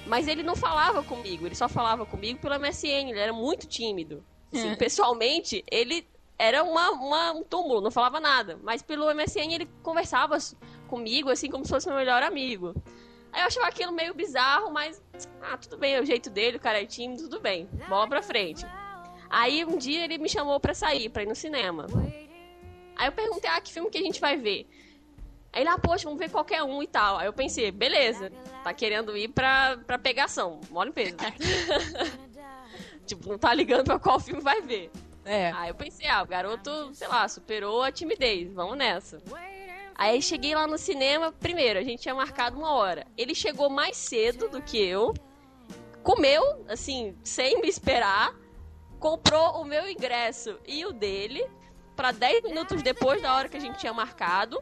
[0.07, 4.23] Mas ele não falava comigo, ele só falava comigo pelo MSN, ele era muito tímido.
[4.53, 4.75] Assim, É.
[4.75, 6.07] Pessoalmente, ele
[6.39, 8.57] era uma, uma- um túmulo, não falava nada.
[8.63, 10.37] Mas pelo MSN ele conversava
[10.87, 12.73] comigo, assim, como se fosse meu melhor amigo.
[13.33, 15.01] Aí eu achava aquilo meio bizarro, mas
[15.41, 17.67] ah, tudo bem, é o jeito dele, o cara é tímido, tudo bem.
[17.89, 18.65] Bola pra frente.
[19.29, 21.85] Aí um dia ele me chamou pra sair, pra ir no cinema.
[22.95, 24.67] Aí eu perguntei, ah, que filme que a gente vai ver?
[25.51, 27.17] Aí ele, ah, poxa, vamos ver qualquer um e tal.
[27.17, 28.31] Aí eu pensei, beleza,
[28.67, 31.15] tá querendo ir pra, pra pegação, mole peso.
[33.05, 34.91] tipo, não tá ligando pra qual filme vai ver.
[35.23, 35.51] É.
[35.51, 39.21] Aí eu pensei, ah, o garoto, sei lá, superou a timidez, vamos nessa.
[39.95, 43.07] Aí cheguei lá no cinema, primeiro, a gente tinha marcado uma hora.
[43.17, 45.13] Ele chegou mais cedo do que eu,
[46.03, 48.35] comeu, assim, sem me esperar,
[48.99, 51.45] comprou o meu ingresso e o dele
[51.95, 54.61] pra 10 minutos depois da hora que a gente tinha marcado.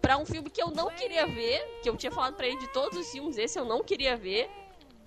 [0.00, 2.68] Pra um filme que eu não queria ver, que eu tinha falado pra ele de
[2.68, 4.48] todos os filmes, esse eu não queria ver.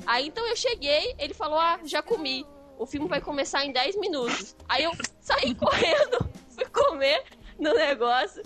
[0.05, 2.45] Aí então eu cheguei, ele falou: Ah, já comi.
[2.77, 4.55] O filme vai começar em 10 minutos.
[4.67, 7.23] Aí eu saí correndo, fui comer
[7.57, 8.41] no negócio.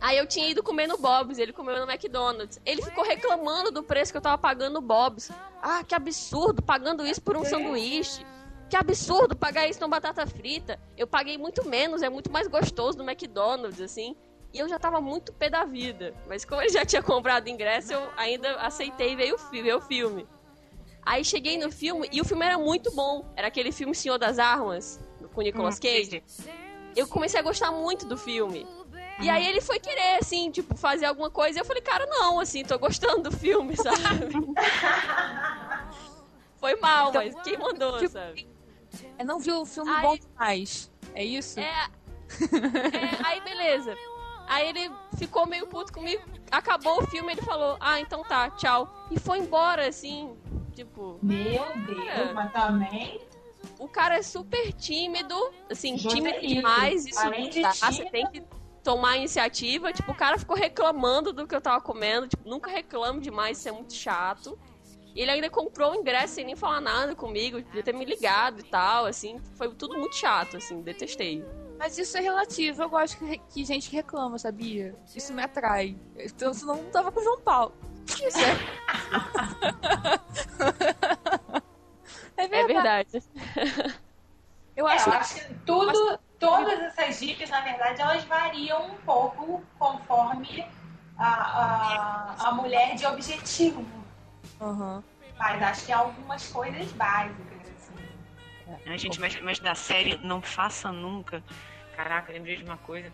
[0.00, 2.60] Aí eu tinha ido comer no Bob's, ele comeu no McDonald's.
[2.64, 5.30] Ele ficou reclamando do preço que eu tava pagando no Bob's.
[5.60, 8.24] Ah, que absurdo, pagando isso por um sanduíche.
[8.70, 10.78] Que absurdo pagar isso numa batata frita.
[10.96, 14.16] Eu paguei muito menos, é muito mais gostoso no McDonald's, assim.
[14.52, 16.14] E eu já tava muito pé da vida.
[16.26, 19.80] Mas como ele já tinha comprado ingresso, eu ainda aceitei ver o, fi- ver o
[19.80, 20.26] filme.
[21.04, 23.24] Aí cheguei no filme e o filme era muito bom.
[23.36, 25.00] Era aquele filme Senhor das Armas,
[25.34, 26.22] com Nicolas Cage.
[26.96, 28.66] Eu comecei a gostar muito do filme.
[29.20, 31.58] E aí ele foi querer, assim, tipo, fazer alguma coisa.
[31.58, 33.98] E eu falei, cara, não, assim, tô gostando do filme, sabe?
[36.56, 38.48] Foi mal, Então, mas quem mandou, tipo, sabe?
[39.18, 40.02] É não viu o filme Ai.
[40.02, 40.90] bom demais.
[41.14, 41.58] É isso?
[41.60, 41.90] É, é,
[43.26, 43.94] aí beleza.
[44.48, 46.22] Aí ele ficou meio puto comigo.
[46.50, 48.92] Acabou o filme, ele falou, ah, então tá, tchau.
[49.10, 50.34] E foi embora, assim,
[50.74, 51.18] tipo...
[51.22, 53.20] Meu Deus, mas também.
[53.78, 55.34] O cara é super tímido,
[55.70, 58.42] assim, tímido é demais, isso Além de você tímido- tem que
[58.82, 59.92] tomar a iniciativa.
[59.92, 63.68] Tipo, o cara ficou reclamando do que eu tava comendo, tipo, nunca reclamo demais, isso
[63.68, 64.58] é muito chato.
[65.14, 68.60] E ele ainda comprou o ingresso sem nem falar nada comigo, podia ter me ligado
[68.60, 71.44] e tal, assim, foi tudo muito chato, assim, detestei.
[71.78, 72.82] Mas isso é relativo.
[72.82, 74.94] Eu gosto que, que gente reclama, sabia?
[75.14, 75.96] Isso me atrai.
[76.16, 77.72] Então, senão eu não tava com o João Paulo.
[78.08, 78.58] Isso é.
[82.36, 83.12] é É verdade.
[83.12, 83.24] verdade.
[84.76, 88.94] Eu É, acho eu acho que tudo, todas essas dicas, na verdade, elas variam um
[88.98, 90.64] pouco conforme
[91.16, 93.84] a, a, a mulher de objetivo.
[94.60, 95.02] Aham.
[95.38, 97.94] Mas acho que há algumas coisas básicas, assim.
[98.86, 101.42] A gente, mas, mas da série Não Faça Nunca.
[101.98, 103.12] Caraca, lembrei de uma coisa.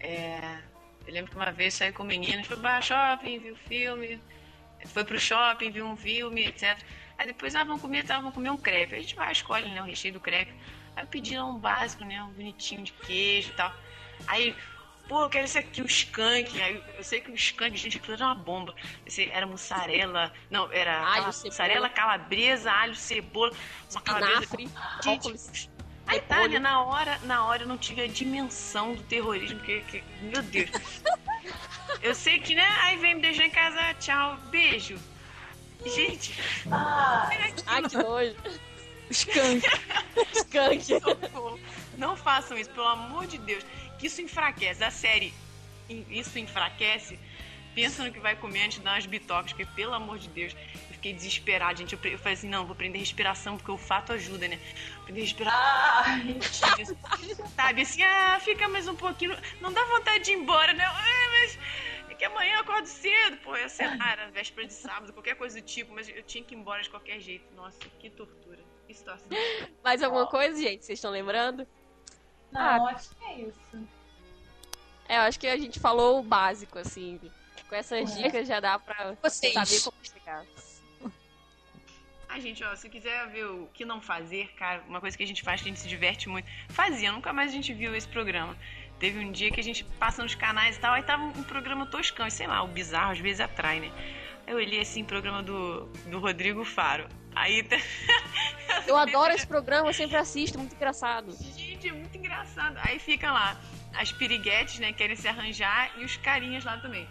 [0.00, 0.58] É,
[1.06, 4.20] eu lembro que uma vez saí com meninas, foi para shopping, viu filme,
[4.86, 6.76] foi pro shopping, viu um filme, etc.
[7.16, 8.96] Aí depois, ah, vamos comer, tá, vamos comer um crepe.
[8.96, 10.52] A gente vai, escolhe, né, o recheio do crepe.
[10.96, 13.72] Aí eu pedi lá um básico, né, um bonitinho de queijo e tal.
[14.26, 14.56] Aí,
[15.06, 16.60] pô, eu quero esse aqui, o skunk.
[16.60, 18.74] Aí eu sei que o skunk, gente, aquilo era uma bomba.
[19.06, 23.52] Esse era mussarela, não, era Alho, cala- mussarela, calabresa, alho, cebola,
[23.92, 24.56] uma calabresa
[25.04, 25.70] Gente,
[26.14, 26.52] repolho.
[26.52, 26.58] né?
[26.58, 30.70] Na hora, na hora eu não tive a dimensão do terrorismo, que, que- meu Deus.
[32.02, 32.66] Eu sei que, né?
[32.82, 34.98] Aí vem me deixar em casa, tchau, beijo.
[35.84, 36.34] Gente,
[36.70, 37.28] Ah,
[37.66, 38.34] Ai, que nojo.
[39.10, 39.62] Skunk.
[40.34, 40.84] Skunk.
[40.84, 41.60] socorro.
[41.96, 43.64] não façam isso, pelo amor de Deus.
[43.98, 44.82] Que isso enfraquece.
[44.82, 45.32] A série,
[46.10, 47.18] isso enfraquece.
[47.74, 50.54] Pensa no que vai comer antes de dar umas bitocas, porque pelo amor de Deus,
[50.85, 51.94] eu fiquei desesperada, gente.
[51.94, 54.58] Eu, eu falei assim, não, vou prender respiração, porque o fato ajuda, né?
[55.04, 55.58] Prender respiração.
[55.60, 56.16] ah.
[57.56, 59.36] Sabe assim, ah, fica mais um pouquinho.
[59.60, 60.84] Não dá vontade de ir embora, né?
[60.84, 61.58] Ah, mas
[62.10, 63.36] é que amanhã eu acordo cedo.
[63.38, 66.54] Pô, sei lá, era véspera de sábado, qualquer coisa do tipo, mas eu tinha que
[66.54, 67.44] ir embora de qualquer jeito.
[67.54, 68.58] Nossa, que tortura.
[68.86, 69.26] Que situação.
[69.82, 70.84] Mais alguma coisa, gente?
[70.84, 71.66] Vocês estão lembrando?
[72.52, 73.88] Não, acho que é isso.
[75.08, 77.20] É, eu acho que a gente falou o básico, assim.
[77.68, 78.22] Com essas É.
[78.22, 79.52] dicas já dá pra Vocês.
[79.52, 80.44] saber como chegar.
[82.36, 85.26] Ai, gente, ó, se quiser ver o que não fazer, cara, uma coisa que a
[85.26, 86.46] gente faz que a gente se diverte muito.
[86.68, 88.54] Fazia, nunca mais a gente viu esse programa.
[88.98, 91.86] Teve um dia que a gente passa nos canais e tal, aí tava um programa
[91.86, 93.90] toscão, e sei lá, o bizarro às vezes atrai, né?
[94.46, 97.08] Aí eu olhei assim, programa do, do Rodrigo Faro.
[97.34, 97.66] Aí
[98.86, 101.32] Eu adoro esse programa, eu sempre assisto, muito engraçado.
[101.56, 102.76] Gente, é muito engraçado.
[102.82, 103.58] Aí fica lá,
[103.94, 107.08] as piriguetes, né, querem se arranjar e os carinhas lá também.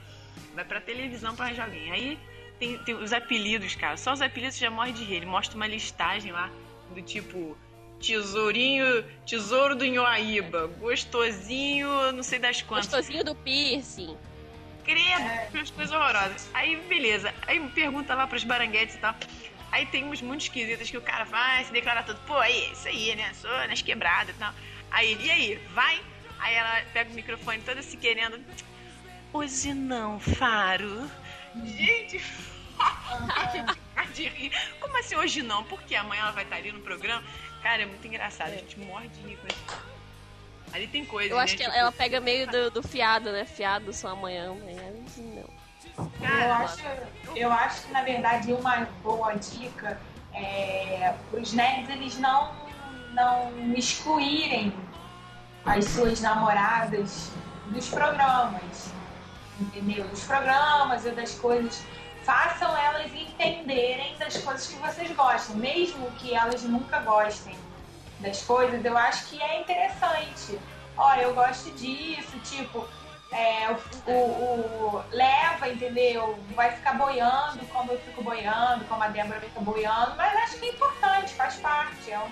[0.53, 1.91] Vai pra televisão pra arranjar alguém.
[1.91, 2.19] Aí
[2.59, 3.97] tem, tem os apelidos, cara.
[3.97, 5.15] Só os apelidos já morre de rir.
[5.15, 6.49] Ele mostra uma listagem lá
[6.93, 7.57] do tipo
[7.99, 12.87] tesourinho, tesouro do Inhoaíba, gostosinho, não sei das quantas.
[12.87, 14.17] Gostosinho do piercing.
[14.83, 16.49] Credo, umas coisas horrorosas.
[16.53, 17.33] Aí, beleza.
[17.47, 19.15] Aí pergunta lá pros baranguetes e tal.
[19.71, 22.19] Aí tem uns muito esquisitas que o cara vai se declara tudo.
[22.27, 23.33] Pô, aí, isso aí, né?
[23.33, 24.53] Sou nas quebradas e tal.
[24.91, 25.99] Aí e aí, vai?
[26.39, 28.39] Aí ela pega o microfone toda se querendo.
[29.33, 31.09] Hoje não, Faro.
[31.63, 32.23] Gente,
[34.13, 34.51] de rir.
[34.79, 35.63] Como assim hoje não?
[35.63, 37.23] Porque amanhã ela vai estar ali no programa.
[37.61, 38.49] Cara, é muito engraçado.
[38.49, 39.85] A gente morre de rir com isso.
[40.73, 41.33] Ali tem coisa.
[41.33, 41.57] Eu acho né?
[41.57, 43.45] que ela, Tipo, ela pega meio do, do fiado, né?
[43.45, 44.53] Fiado só amanhã.
[44.53, 45.03] Né?
[45.17, 45.65] Não.
[45.97, 46.81] Eu cara, acho,
[47.35, 49.99] eu acho que, na verdade, uma boa dica
[50.33, 52.53] é os nerds eles não,
[53.13, 54.73] não excluírem
[55.65, 57.31] as suas namoradas
[57.67, 58.91] dos programas,
[59.59, 60.07] entendeu?
[60.07, 61.83] Dos programas e das coisas.
[62.23, 67.55] Façam elas entenderem das coisas que vocês gostam, mesmo que elas nunca gostem
[68.19, 68.83] das coisas.
[68.83, 70.59] Eu acho que é interessante.
[70.97, 72.87] Olha, eu gosto disso, tipo,
[73.31, 73.69] é,
[74.07, 76.39] o, o- o- leva, entendeu?
[76.55, 80.65] Vai ficar boiando como eu fico boiando, como a Débora fica boiando, mas acho que
[80.65, 82.09] é importante, faz parte.
[82.09, 82.29] É um.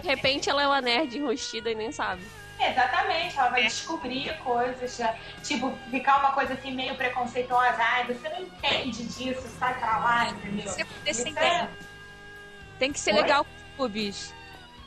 [0.00, 2.22] De repente ela é uma nerd enrustida e nem sabe.
[2.60, 3.66] Exatamente, ela vai É.
[3.66, 7.76] descobrir coisas, já, tipo, ficar uma coisa assim meio preconceituosa.
[7.78, 10.68] Ai, você não entende disso, sai pra lá, entendeu?
[10.68, 11.68] Ser Isso é-
[12.78, 13.22] Tem que ser Oi?
[13.22, 14.34] legal com os clubes.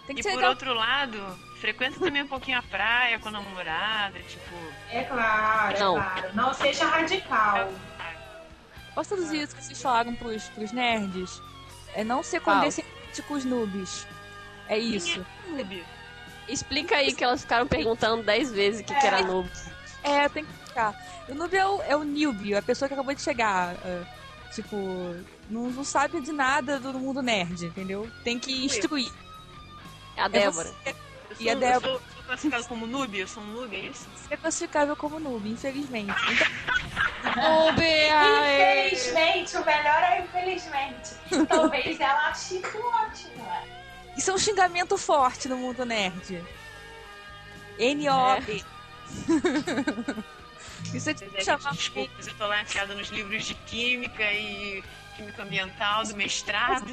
[0.05, 0.51] Tem que E ser por legal.
[0.51, 4.55] outro lado, frequenta também um pouquinho a praia com a namorada, tipo.
[4.89, 5.97] É claro, Não.
[5.97, 6.30] é claro.
[6.34, 7.72] Não seja radical.
[8.93, 11.41] Posso traduzir isso que vocês falaram pros, pros nerds?
[11.93, 12.57] É não ser Fala.
[12.59, 14.05] condescendente com os noobs.
[14.67, 15.26] É isso.
[15.45, 15.86] Clube.
[16.48, 19.50] Explica aí que elas ficaram perguntando 10 vezes o que, que era noob.
[20.04, 20.94] É, tem que ficar.
[21.30, 23.76] O noob é o, é o newbie, a pessoa que acabou de chegar.
[23.86, 24.04] é,
[24.54, 24.76] tipo,
[25.50, 28.10] não, não sabe de nada do mundo nerd, entendeu?
[28.24, 29.12] Tem que instruir.
[30.18, 30.68] É a É Débora.
[30.84, 30.96] você,
[31.39, 31.94] E a Débora?
[31.94, 33.18] eu sou, sou classificado como noob?
[33.20, 34.08] Eu sou um noob, é isso?
[34.16, 36.12] você é classificável como noob, infelizmente.
[37.24, 37.80] Então, Noob!
[38.92, 41.12] Infelizmente, o melhor é infelizmente.
[41.48, 43.44] Talvez ela ache isso ótimo.
[43.44, 43.64] né?
[44.18, 46.43] Isso é um xingamento forte no mundo nerd.
[47.80, 48.64] N-O-B.
[50.93, 54.84] Isso é tipo é, chamar desculpas, eu tô lá enfiada nos livros de química e
[55.16, 56.86] química ambiental do mestrado.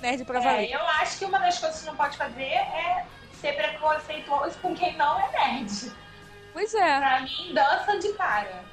[0.00, 0.70] nerd pra É, valer.
[0.72, 3.04] eu acho que uma das coisas que não pode fazer é
[3.40, 5.92] ser preconceituoso com quem não é nerd.
[6.52, 8.64] Pois é, Pra mim, dança de cara.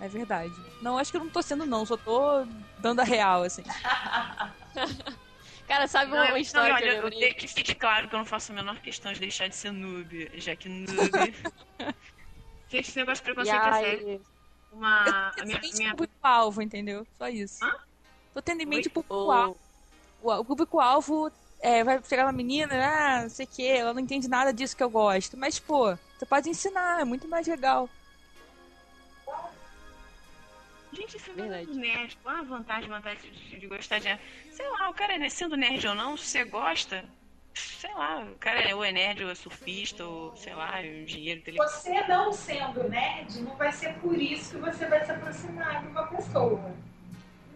[0.00, 0.54] é verdade.
[0.80, 2.46] Não, acho que eu não tô sendo não, só tô
[2.78, 3.64] dando a real, assim.
[5.68, 7.20] Cara, sabe Não, uma eu, história não, que olha, eu eu lembrei?
[7.20, 9.72] tenho que fique claro que eu não faço a menor questão de deixar de ser
[9.72, 10.88] noob, já que noob.
[12.68, 14.20] Gente, esse negócio preconceito é sério.
[14.72, 15.32] Uma.
[15.36, 17.06] Eu A tô minha, tendo em mente minha, o público-alvo, entendeu?
[17.18, 17.64] Só isso.
[17.64, 17.72] Hã?
[18.34, 19.60] Tô tendo em mente o o, público-alvo.
[20.22, 24.00] O o público-alvo é, vai chegar uma menina, ah, não sei o que, ela não
[24.00, 25.36] entende nada disso que eu gosto.
[25.36, 27.88] Mas, pô, você pode ensinar, é muito mais legal.
[30.92, 31.66] Gente, isso é Verdade.
[31.66, 31.78] verdade.
[31.78, 32.18] nerd.
[32.22, 34.18] Qual a vantagem, vantagem de, de gostar de.
[34.50, 37.04] Sei lá, o cara é sendo nerd ou não, se você gosta,
[37.54, 40.90] sei lá, o cara é, ou é nerd ou é surfista, ou sei lá, é
[40.90, 41.42] um engenheiro.
[41.56, 45.88] Você não sendo nerd, não vai ser por isso que você vai se aproximar de
[45.88, 46.74] uma pessoa.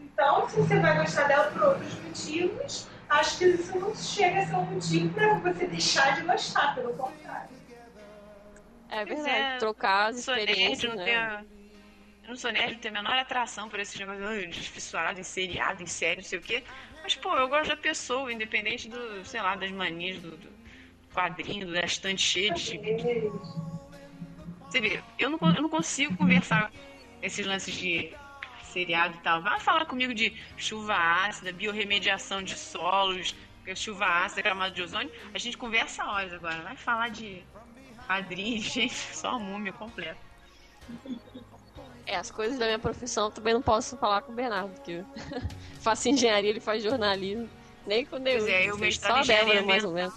[0.01, 4.47] Então, se você vai gostar dela por outros motivos, acho que isso não chega a
[4.47, 7.55] ser um motivo pra você deixar de gostar, pelo contrário.
[8.89, 11.05] É verdade, é, trocar as nerd, experiências, não né?
[11.05, 11.56] tenho.
[12.27, 15.23] Eu não sou nerd, tenho a menor atração por esse negócio "Ai, de fissurado em
[15.23, 16.65] seriado, em série, não sei o quê.
[17.01, 20.49] Mas, pô, eu gosto da pessoa, independente do, sei lá, das manias, do, do
[21.15, 22.81] quadrinho, da estante cheia de.
[24.65, 26.73] Você vê, eu não, eu não consigo conversar
[27.23, 28.13] esses lances de
[28.65, 29.41] seriado e tal.
[29.41, 33.37] Vai falar comigo de chuva ácida, biorremediação de solos,
[33.77, 35.13] chuva ácida, gramado de ozônio.
[35.33, 36.61] A gente conversa horas agora.
[36.63, 37.41] Vai falar de
[38.05, 40.19] quadrinhos, gente, só a múmia completa.
[42.07, 44.93] É, as coisas da minha profissão eu também não posso falar com o Bernardo, porque
[44.93, 45.07] eu
[45.81, 47.49] faço engenharia, ele faz jornalismo.
[47.87, 48.43] Nem com Deus.
[48.43, 50.15] Pois é, eu Só mestrado a Débora, mais ou menos.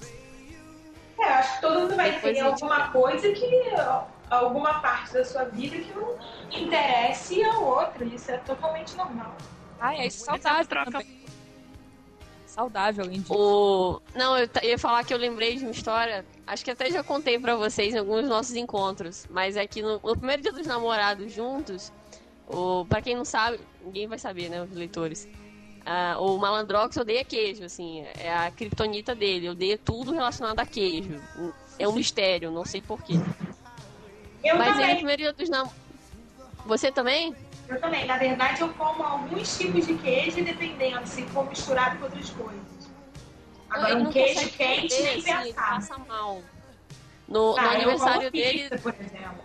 [1.19, 3.71] É, acho que todo mundo vai Depois ter gente alguma coisa que.
[4.29, 6.15] alguma parte da sua vida que não
[6.51, 8.05] interesse a outra.
[8.05, 9.35] Isso é totalmente normal.
[9.79, 11.07] Ah, é isso Essa saudável troca- também.
[12.49, 13.31] Saudável, disso.
[13.31, 14.01] O...
[14.15, 16.25] Não, eu ia falar que eu lembrei de uma história.
[16.47, 19.27] Acho que até já contei pra vocês em alguns dos nossos encontros.
[19.29, 21.91] Mas é que no, no primeiro dia dos namorados juntos,
[22.47, 22.85] o...
[22.85, 24.63] pra quem não sabe, ninguém vai saber, né?
[24.63, 25.27] Os leitores.
[25.85, 28.03] Ah, o Malandrox odeia queijo, assim.
[28.19, 29.49] É a criptonita dele.
[29.49, 31.21] Odeia tudo relacionado a queijo.
[31.77, 33.13] É um mistério, não sei porquê.
[34.43, 34.95] Eu Mas ele, no também.
[34.97, 35.79] primeiro dia dos namorados.
[36.65, 37.35] Você também?
[37.69, 38.05] Eu também.
[38.05, 42.61] Na verdade, eu como alguns tipos de queijo dependendo se for misturado com outras coisas.
[43.69, 46.43] Agora, ele um queijo quente nem passa mal.
[47.27, 48.69] No, no Ah, eu aniversário como dele.
[48.69, 49.43] pizza, por exemplo.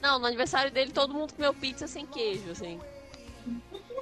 [0.00, 2.80] Não, no aniversário dele todo mundo comeu pizza sem queijo, assim.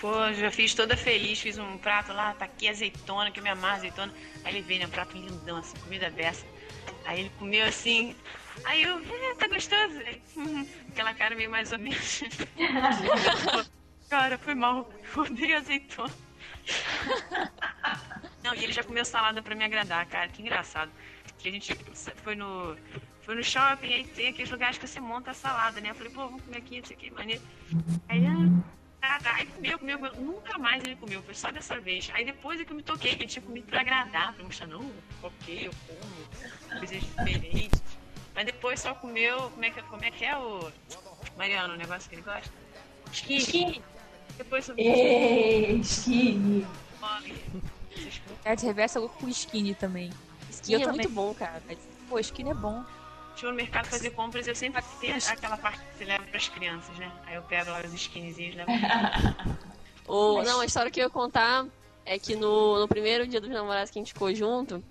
[0.00, 3.50] Pô, já fiz toda feliz, fiz um prato lá, tá aqui azeitona, que eu me
[3.50, 4.12] amarro azeitona.
[4.44, 6.46] Aí ele veio, né, um prato lindão, assim, comida dessa.
[7.04, 8.14] Aí ele comeu assim,
[8.64, 9.98] aí eu, "É, tá gostoso?
[10.00, 12.22] Ele, "Uhum." Aquela cara meio mais ou menos.
[14.08, 16.12] cara, foi mal, eu odeio azeitona.
[18.42, 20.90] Não, e ele já comeu salada pra me agradar, cara, que engraçado.
[21.38, 21.74] Que a gente
[22.22, 22.76] foi no,
[23.22, 25.90] foi no shopping, aí tem aqueles lugares que você monta a salada, né?
[25.90, 27.42] Eu falei, pô, vamos comer aqui, isso aqui, maneiro.
[28.08, 30.14] Aí, ah, tá, aí comeu, comeu, comeu.
[30.16, 32.10] Nunca mais ele comeu, foi só dessa vez.
[32.14, 34.66] Aí depois é que eu me toquei, que ele tinha comido pra agradar, pra mostrar,
[34.66, 34.90] não,
[35.22, 37.82] ok, eu como, coisas diferentes.
[38.34, 40.70] Mas depois só comeu, como é que, como é, que é o.
[41.36, 42.50] Mariano, o negócio que ele gosta?
[43.12, 43.40] Skinny.
[43.40, 43.82] Skinny.
[44.36, 46.66] Depois só Ei, skinny.
[47.90, 50.12] Vocês Nerd Reverso é louco com skinny também.
[50.50, 51.00] Skinny Eu é também.
[51.00, 51.62] muito bom, cara.
[52.08, 52.84] Pô, skinny é bom.
[53.42, 56.96] Eu no mercado fazer compras, eu sempre tenho aquela parte que você leva pras crianças,
[56.98, 57.10] né?
[57.26, 58.70] Aí eu pego lá os skinnyzinhos, levo.
[60.08, 61.66] O, não, a história que eu ia contar
[62.06, 64.82] é que no, no primeiro dia dos namorados que a gente ficou junto,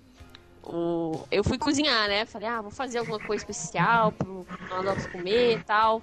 [0.62, 2.24] o, eu fui cozinhar, né?
[2.24, 6.00] Falei, ah, vou fazer alguma coisa especial pro Malandrox comer e tal.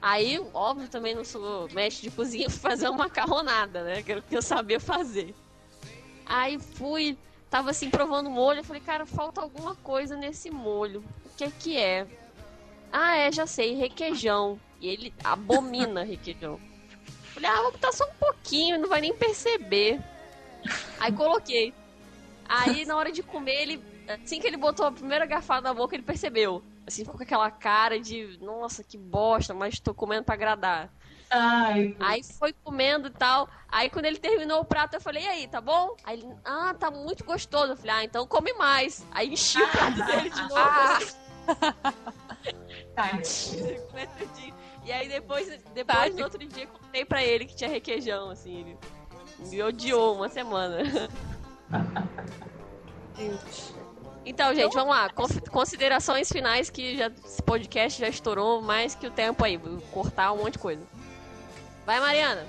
[0.00, 4.02] Aí, óbvio, também não sou mestre de cozinha, fui fazer uma macarronada, né?
[4.02, 5.34] Que era o que eu sabia fazer.
[6.24, 7.18] Aí fui,
[7.52, 11.04] tava assim, provando o molho, eu falei, cara, falta alguma coisa nesse molho.
[11.26, 12.06] O que é que é?
[12.90, 14.58] Ah, é, já sei, requeijão.
[14.80, 16.58] E ele abomina requeijão.
[17.34, 20.00] Falei, ah, vou botar só um pouquinho, não vai nem perceber.
[20.98, 21.74] Aí coloquei.
[22.48, 23.84] Aí na hora de comer, ele.
[24.08, 26.62] Assim que ele botou a primeira garfada na boca, ele percebeu.
[26.86, 30.90] Assim, ficou com aquela cara de, nossa, que bosta, mas tô comendo pra agradar.
[31.34, 33.48] Ai, Aí foi comendo e tal.
[33.68, 35.96] Aí quando ele terminou o prato, eu falei, e aí, tá bom?
[36.04, 37.72] Aí ele, ah, tá muito gostoso.
[37.72, 39.04] Eu falei, ah, então come mais.
[39.10, 40.54] Aí enchi o prato dele de novo.
[40.56, 40.98] Ah!
[44.84, 48.60] E aí depois, depois no outro dia, contei pra ele que tinha requeijão, assim.
[48.60, 48.78] Ele
[49.48, 50.78] me odiou uma semana.
[54.24, 55.08] Então, gente, vamos lá.
[55.10, 59.56] Conf- Considerações finais que já, esse podcast já estourou mais que o tempo aí.
[59.56, 60.82] Vou cortar um monte de coisa.
[61.84, 62.46] Vai, Mariana.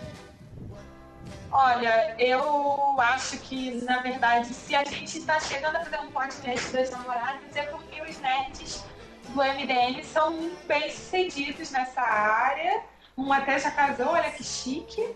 [1.51, 6.71] Olha, eu acho que, na verdade, se a gente está chegando a fazer um podcast
[6.71, 8.83] das namoradas, é porque os nerds
[9.29, 12.83] do MDM são bem sucedidos nessa área.
[13.17, 15.15] Um até já casou, olha que chique.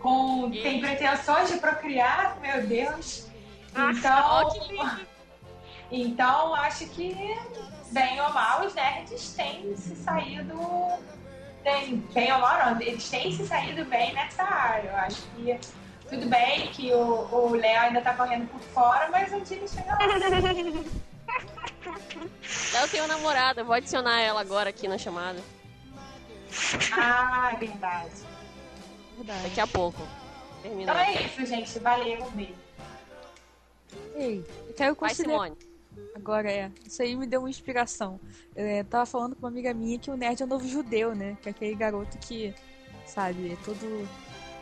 [0.00, 3.26] Com, tem pretensões de procriar, meu Deus.
[3.74, 5.06] Então, lindo.
[5.90, 7.14] então acho que,
[7.90, 10.54] bem ou mal, os nerds têm se saído.
[11.62, 14.88] Tem, bem ou mal, não, eles têm se saído bem nessa área.
[14.88, 15.58] Eu acho que
[16.08, 19.68] tudo bem que o o Léo ainda tá correndo por fora, mas um dia ele
[19.68, 19.98] chega lá.
[22.80, 25.40] Eu tenho uma namorada, vou adicionar ela agora aqui na chamada.
[26.92, 28.22] Ah, verdade.
[29.16, 29.42] Verdade.
[29.42, 30.02] Daqui a pouco.
[30.62, 30.94] Terminou.
[30.94, 31.78] Então é isso, gente.
[31.78, 32.54] Valeu, um beijo.
[34.14, 35.14] Ei, eu quero Vai.
[35.14, 35.56] Simone.
[36.14, 36.70] Agora é.
[36.86, 38.20] Isso aí me deu uma inspiração.
[38.54, 41.14] Eu é, tava falando com uma amiga minha que o nerd é o novo judeu,
[41.14, 41.36] né?
[41.42, 42.54] Que é aquele garoto que,
[43.06, 44.08] sabe, é todo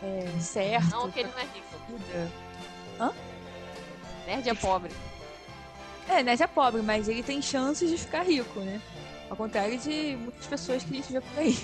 [0.03, 0.91] é, certo.
[0.91, 1.67] Não, que ele não é rico.
[1.89, 2.47] vida.
[4.27, 4.93] Nerd é pobre.
[6.09, 8.81] É, nerd é pobre, mas ele tem chances de ficar rico, né?
[9.31, 11.57] Ao contrário de muitas pessoas que a gente vê por aí.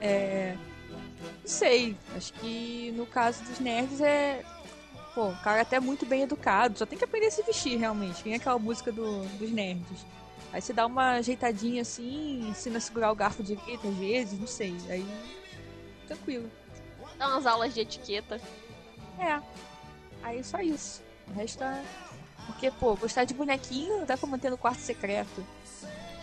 [0.00, 0.56] é.
[1.20, 1.96] Não sei.
[2.14, 4.44] Acho que no caso dos nerds é.
[5.16, 7.78] Pô, o cara é até muito bem educado, só tem que aprender a se vestir
[7.78, 8.22] realmente.
[8.22, 10.04] Tem aquela música do, dos nerds.
[10.52, 14.46] Aí você dá uma ajeitadinha assim, ensina a segurar o garfo direito às vezes, não
[14.46, 14.76] sei.
[14.90, 15.06] Aí.
[16.06, 16.50] Tranquilo.
[17.16, 18.38] Dá umas aulas de etiqueta.
[19.18, 19.40] É.
[20.22, 21.02] Aí só isso.
[21.28, 21.82] O resto é.
[22.44, 25.40] Porque, pô, gostar de bonequinho dá pra manter no quarto secreto.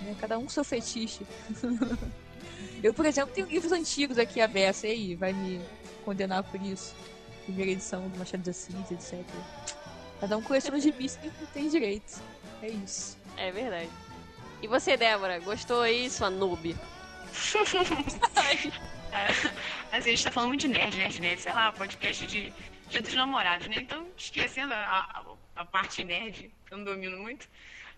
[0.02, 0.16] Né?
[0.22, 1.26] Cada um seu fetiche.
[2.84, 4.84] Eu, por exemplo, tenho livros antigos aqui abertos.
[4.84, 5.60] E aí, vai me
[6.06, 6.94] condenar por isso?
[7.44, 9.24] Primeira edição do Machado de Assis, etc.
[10.20, 12.22] Cada um suas gibis que tem direito.
[12.62, 13.18] É isso.
[13.38, 13.90] É verdade.
[14.62, 16.74] E você, Débora, gostou aí, sua noob?
[19.92, 22.54] A gente tá falando muito de nerd, nerd, nerd, sei lá, podcast de
[22.90, 23.78] dia dos namorados, né?
[23.80, 27.48] Então, esquecendo a, a, a parte nerd, que eu não domino muito.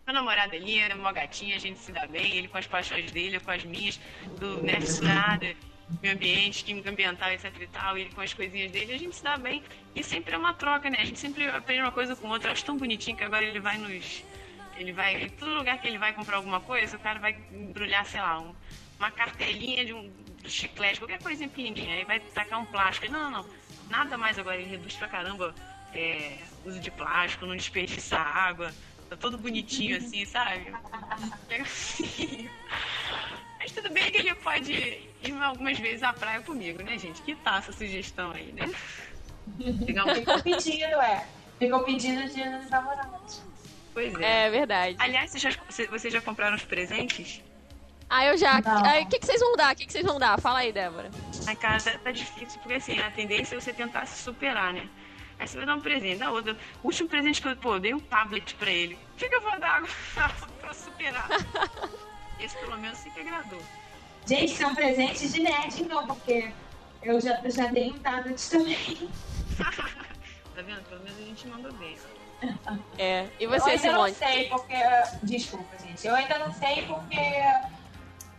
[0.06, 2.68] Meu namorado é lindo, é uma gatinha, a gente se dá bem, ele com as
[2.68, 4.00] paixões dele, eu com as minhas,
[4.40, 5.56] do nerd nada,
[6.02, 9.24] meio ambiente, química ambiental, etc e tal, ele com as coisinhas dele, a gente se
[9.24, 9.64] dá bem.
[9.96, 10.98] E sempre é uma troca, né?
[11.00, 12.50] A gente sempre aprende uma coisa com outra.
[12.50, 14.24] Eu acho tão bonitinho que agora ele vai nos.
[14.78, 15.24] Ele vai.
[15.24, 18.40] Em todo lugar que ele vai comprar alguma coisa, o cara vai embrulhar, sei lá,
[18.40, 18.54] um,
[18.98, 20.12] uma cartelinha de um
[20.46, 21.96] chiclete, qualquer coisinha pequenininha.
[21.96, 23.12] Aí vai tacar um plástico.
[23.12, 23.50] Não, não, não.
[23.90, 24.58] Nada mais agora.
[24.58, 25.54] Ele reduz pra caramba
[25.94, 28.74] é, uso de plástico, não desperdiça água.
[29.10, 30.74] Tá todo bonitinho assim, sabe?
[31.48, 32.50] Legalzinho.
[33.66, 37.20] Mas tudo bem que ele pode ir algumas vezes à praia comigo, né, gente?
[37.24, 38.72] Que tá essa sugestão aí, né?
[39.88, 40.14] Pegar um...
[40.14, 41.26] Ficou pedindo, é.
[41.58, 43.42] Ficou pedindo de dos namorados.
[43.92, 44.46] Pois é.
[44.46, 44.96] É verdade.
[45.00, 45.50] Aliás, vocês já,
[45.90, 47.42] vocês já compraram os presentes?
[48.08, 48.60] Ah, eu já.
[48.60, 49.74] O que, que vocês vão dar?
[49.74, 50.40] O que, que vocês vão dar?
[50.40, 51.10] Fala aí, Débora.
[51.48, 54.88] Ai, cara, tá, tá difícil, porque assim, a tendência é você tentar se superar, né?
[55.40, 56.56] Aí você vai dar um presente, dá outro.
[56.84, 58.94] O último presente que eu, pô, eu dei um tablet pra ele.
[58.94, 59.82] O que, que eu vou dar
[60.62, 61.28] pra superar?
[62.46, 63.60] Esse pelo menos se que agradou.
[64.28, 66.52] Gente, são presentes de nerd, então, porque
[67.02, 69.10] eu já, já dei um tablet também.
[70.56, 70.84] Tá vendo?
[70.88, 71.98] Pelo menos a gente mandou bem.
[72.98, 73.28] É.
[73.38, 74.12] E eu você, ainda Simone?
[74.12, 74.74] não sei porque.
[75.24, 76.08] Desculpa, gente.
[76.08, 77.42] Eu ainda não sei porque,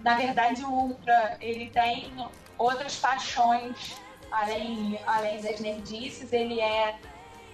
[0.01, 2.11] na verdade, o Ultra ele tem
[2.57, 4.01] outras paixões
[4.31, 6.33] além, além das nerdices.
[6.33, 6.99] Ele é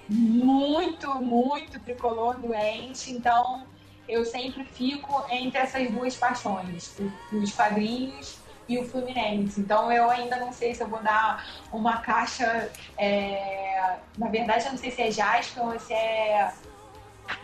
[0.09, 3.11] muito, muito tricolor doente.
[3.11, 3.67] Então,
[4.09, 6.97] eu sempre fico entre essas duas paixões:
[7.33, 8.39] os quadrinhos
[8.69, 9.61] e o Fluminense.
[9.61, 12.71] Então, eu ainda não sei se eu vou dar uma caixa.
[12.97, 16.53] é, Na verdade, eu não sei se é Jasper ou se é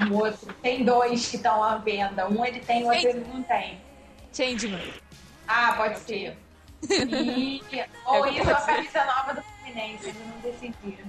[0.00, 0.52] um outro.
[0.62, 2.28] Tem dois que estão à venda.
[2.28, 3.80] Um ele tem, o outro ele não tem.
[4.32, 4.92] Changeman.
[5.46, 6.36] Ah, pode ser.
[6.88, 7.62] E,
[8.06, 10.08] ou É, isso, pode a camisa nova do Fluminense.
[10.08, 11.06] Eles não decidiram.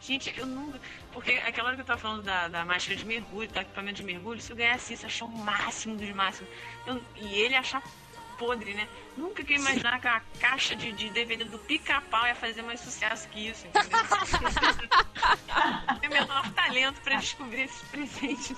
[0.00, 0.80] Gente, eu nunca.
[1.16, 4.04] Porque aquela hora que eu tava falando da, da máscara de mergulho, do equipamento de
[4.04, 6.52] mergulho, se eu ganhasse isso, achar o máximo dos máximos.
[6.86, 7.82] Eu- e ele achar
[8.36, 8.86] podre, né?
[9.16, 12.60] Nunca que eu ia imaginar que a caixa de, de DVD do pica-pau ia fazer
[12.60, 13.98] mais sucesso que isso, entendeu?
[16.02, 18.54] é o menor talento pra descobrir esses presentes.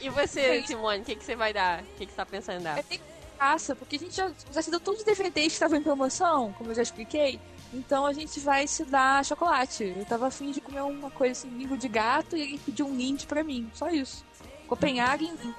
[0.00, 1.02] E você, Simone?
[1.02, 1.82] O que, que você vai dar?
[1.82, 2.78] O que, que você tá pensando em dar?
[2.78, 3.02] Eu tenho
[3.36, 6.52] caça, porque a gente já, já se deu todos os DVDs que estavam em promoção,
[6.52, 7.40] como eu já expliquei.
[7.74, 9.92] Então a gente vai se dar chocolate.
[9.96, 12.94] Eu tava afim de comer uma coisa assim, língua de gato, e ele pediu um
[12.94, 13.68] Lindt pra mim.
[13.74, 14.24] Só isso.
[14.68, 15.54] Copenhague e.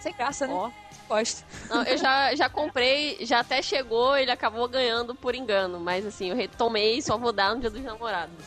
[0.00, 0.54] Sem graça, né?
[0.54, 0.70] Ó.
[1.08, 1.44] Gosto.
[1.68, 5.80] Não, eu já, já comprei, já até chegou, ele acabou ganhando por engano.
[5.80, 8.44] Mas assim, eu retomei e só vou dar no dia dos namorados.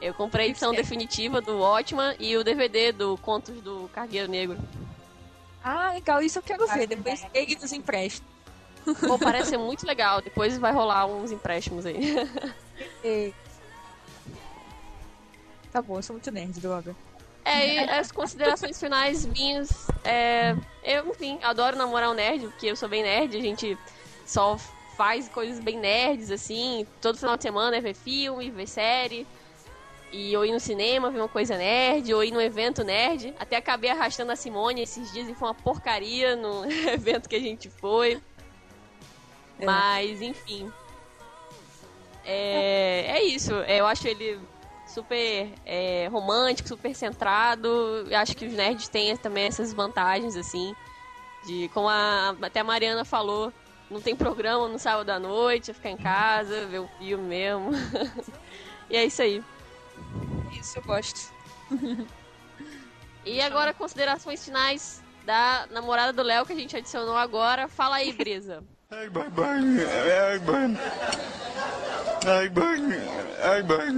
[0.00, 4.58] Eu comprei a edição definitiva do Watchman e o DVD do Contos do Cargueiro Negro.
[5.62, 6.22] Ah, legal.
[6.22, 6.86] Isso eu quero ver.
[6.86, 8.31] Depois ele nos empresta.
[9.06, 10.20] Pô, parece ser muito legal.
[10.20, 12.00] Depois vai rolar uns empréstimos aí.
[15.70, 16.94] Tá bom, eu sou muito nerd, droga.
[17.44, 19.88] É, e as considerações finais minhas.
[20.04, 20.54] É,
[20.84, 23.76] eu, enfim, adoro namorar um nerd, porque eu sou bem nerd, a gente
[24.24, 24.56] só
[24.96, 26.86] faz coisas bem nerds, assim.
[27.00, 29.26] Todo final de semana é ver filme, ver série.
[30.12, 33.34] E ou ir no cinema, ver uma coisa nerd, ou ir num evento nerd.
[33.38, 37.40] Até acabei arrastando a Simone esses dias e foi uma porcaria no evento que a
[37.40, 38.20] gente foi.
[39.62, 39.64] É.
[39.64, 40.70] Mas, enfim.
[42.24, 43.52] É, é isso.
[43.52, 44.38] Eu acho ele
[44.86, 47.68] super é, romântico, super centrado.
[48.10, 50.74] Eu acho que os nerds têm também essas vantagens, assim.
[51.46, 53.52] De, como a, até a Mariana falou,
[53.90, 57.70] não tem programa no sábado à noite, é ficar em casa, ver o filme mesmo.
[58.90, 59.42] e é isso aí.
[60.58, 61.32] Isso eu gosto.
[63.24, 67.68] E agora, considerações finais da namorada do Léo que a gente adicionou agora.
[67.68, 68.64] Fala aí, Brisa.
[68.92, 69.46] Ai, bye, bye.
[69.46, 70.76] Ai, bye.
[72.26, 72.76] Ai, bye.
[73.42, 73.88] Ai, bye.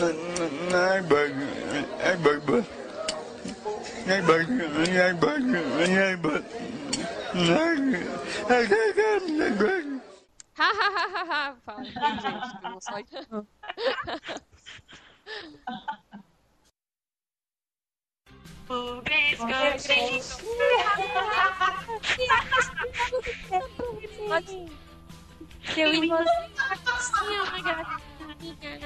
[0.00, 1.32] Ai, bye.
[2.04, 2.64] Ai, bye, bye.
[4.06, 4.46] Ai, bye.
[5.00, 5.40] Ai, bye.
[5.90, 6.42] Ai, bye.
[8.48, 10.00] Ai, ai, ai, ai, ai.
[10.54, 11.42] Ha, ha, ha, ha, ha.
[11.64, 13.04] Fala aí,
[19.78, 20.34] gente.
[25.76, 26.24] Eu vou só-
[27.40, 27.82] O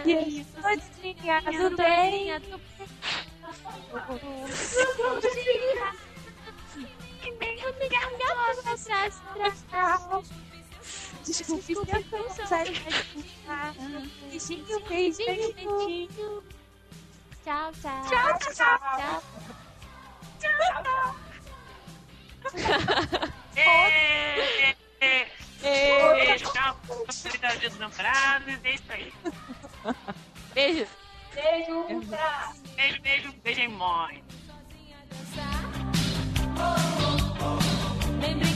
[0.04, 2.32] Grace, Grace, Eu bem.
[11.24, 11.74] desculpe,
[12.46, 12.74] sério.
[14.28, 16.42] Beijinho, beijinho.
[17.44, 18.02] Tchau, tchau.
[18.08, 19.22] Tchau, tchau.
[19.64, 19.73] Ê,
[23.56, 24.76] é,
[26.14, 26.76] beijo, é, tchau,
[27.06, 27.58] felicidade
[28.74, 29.12] isso aí.
[30.54, 30.86] Beijo.
[31.34, 31.84] Beijo,
[32.76, 34.22] Beijo, beijo, beijo e morre.
[36.56, 38.53] Oh.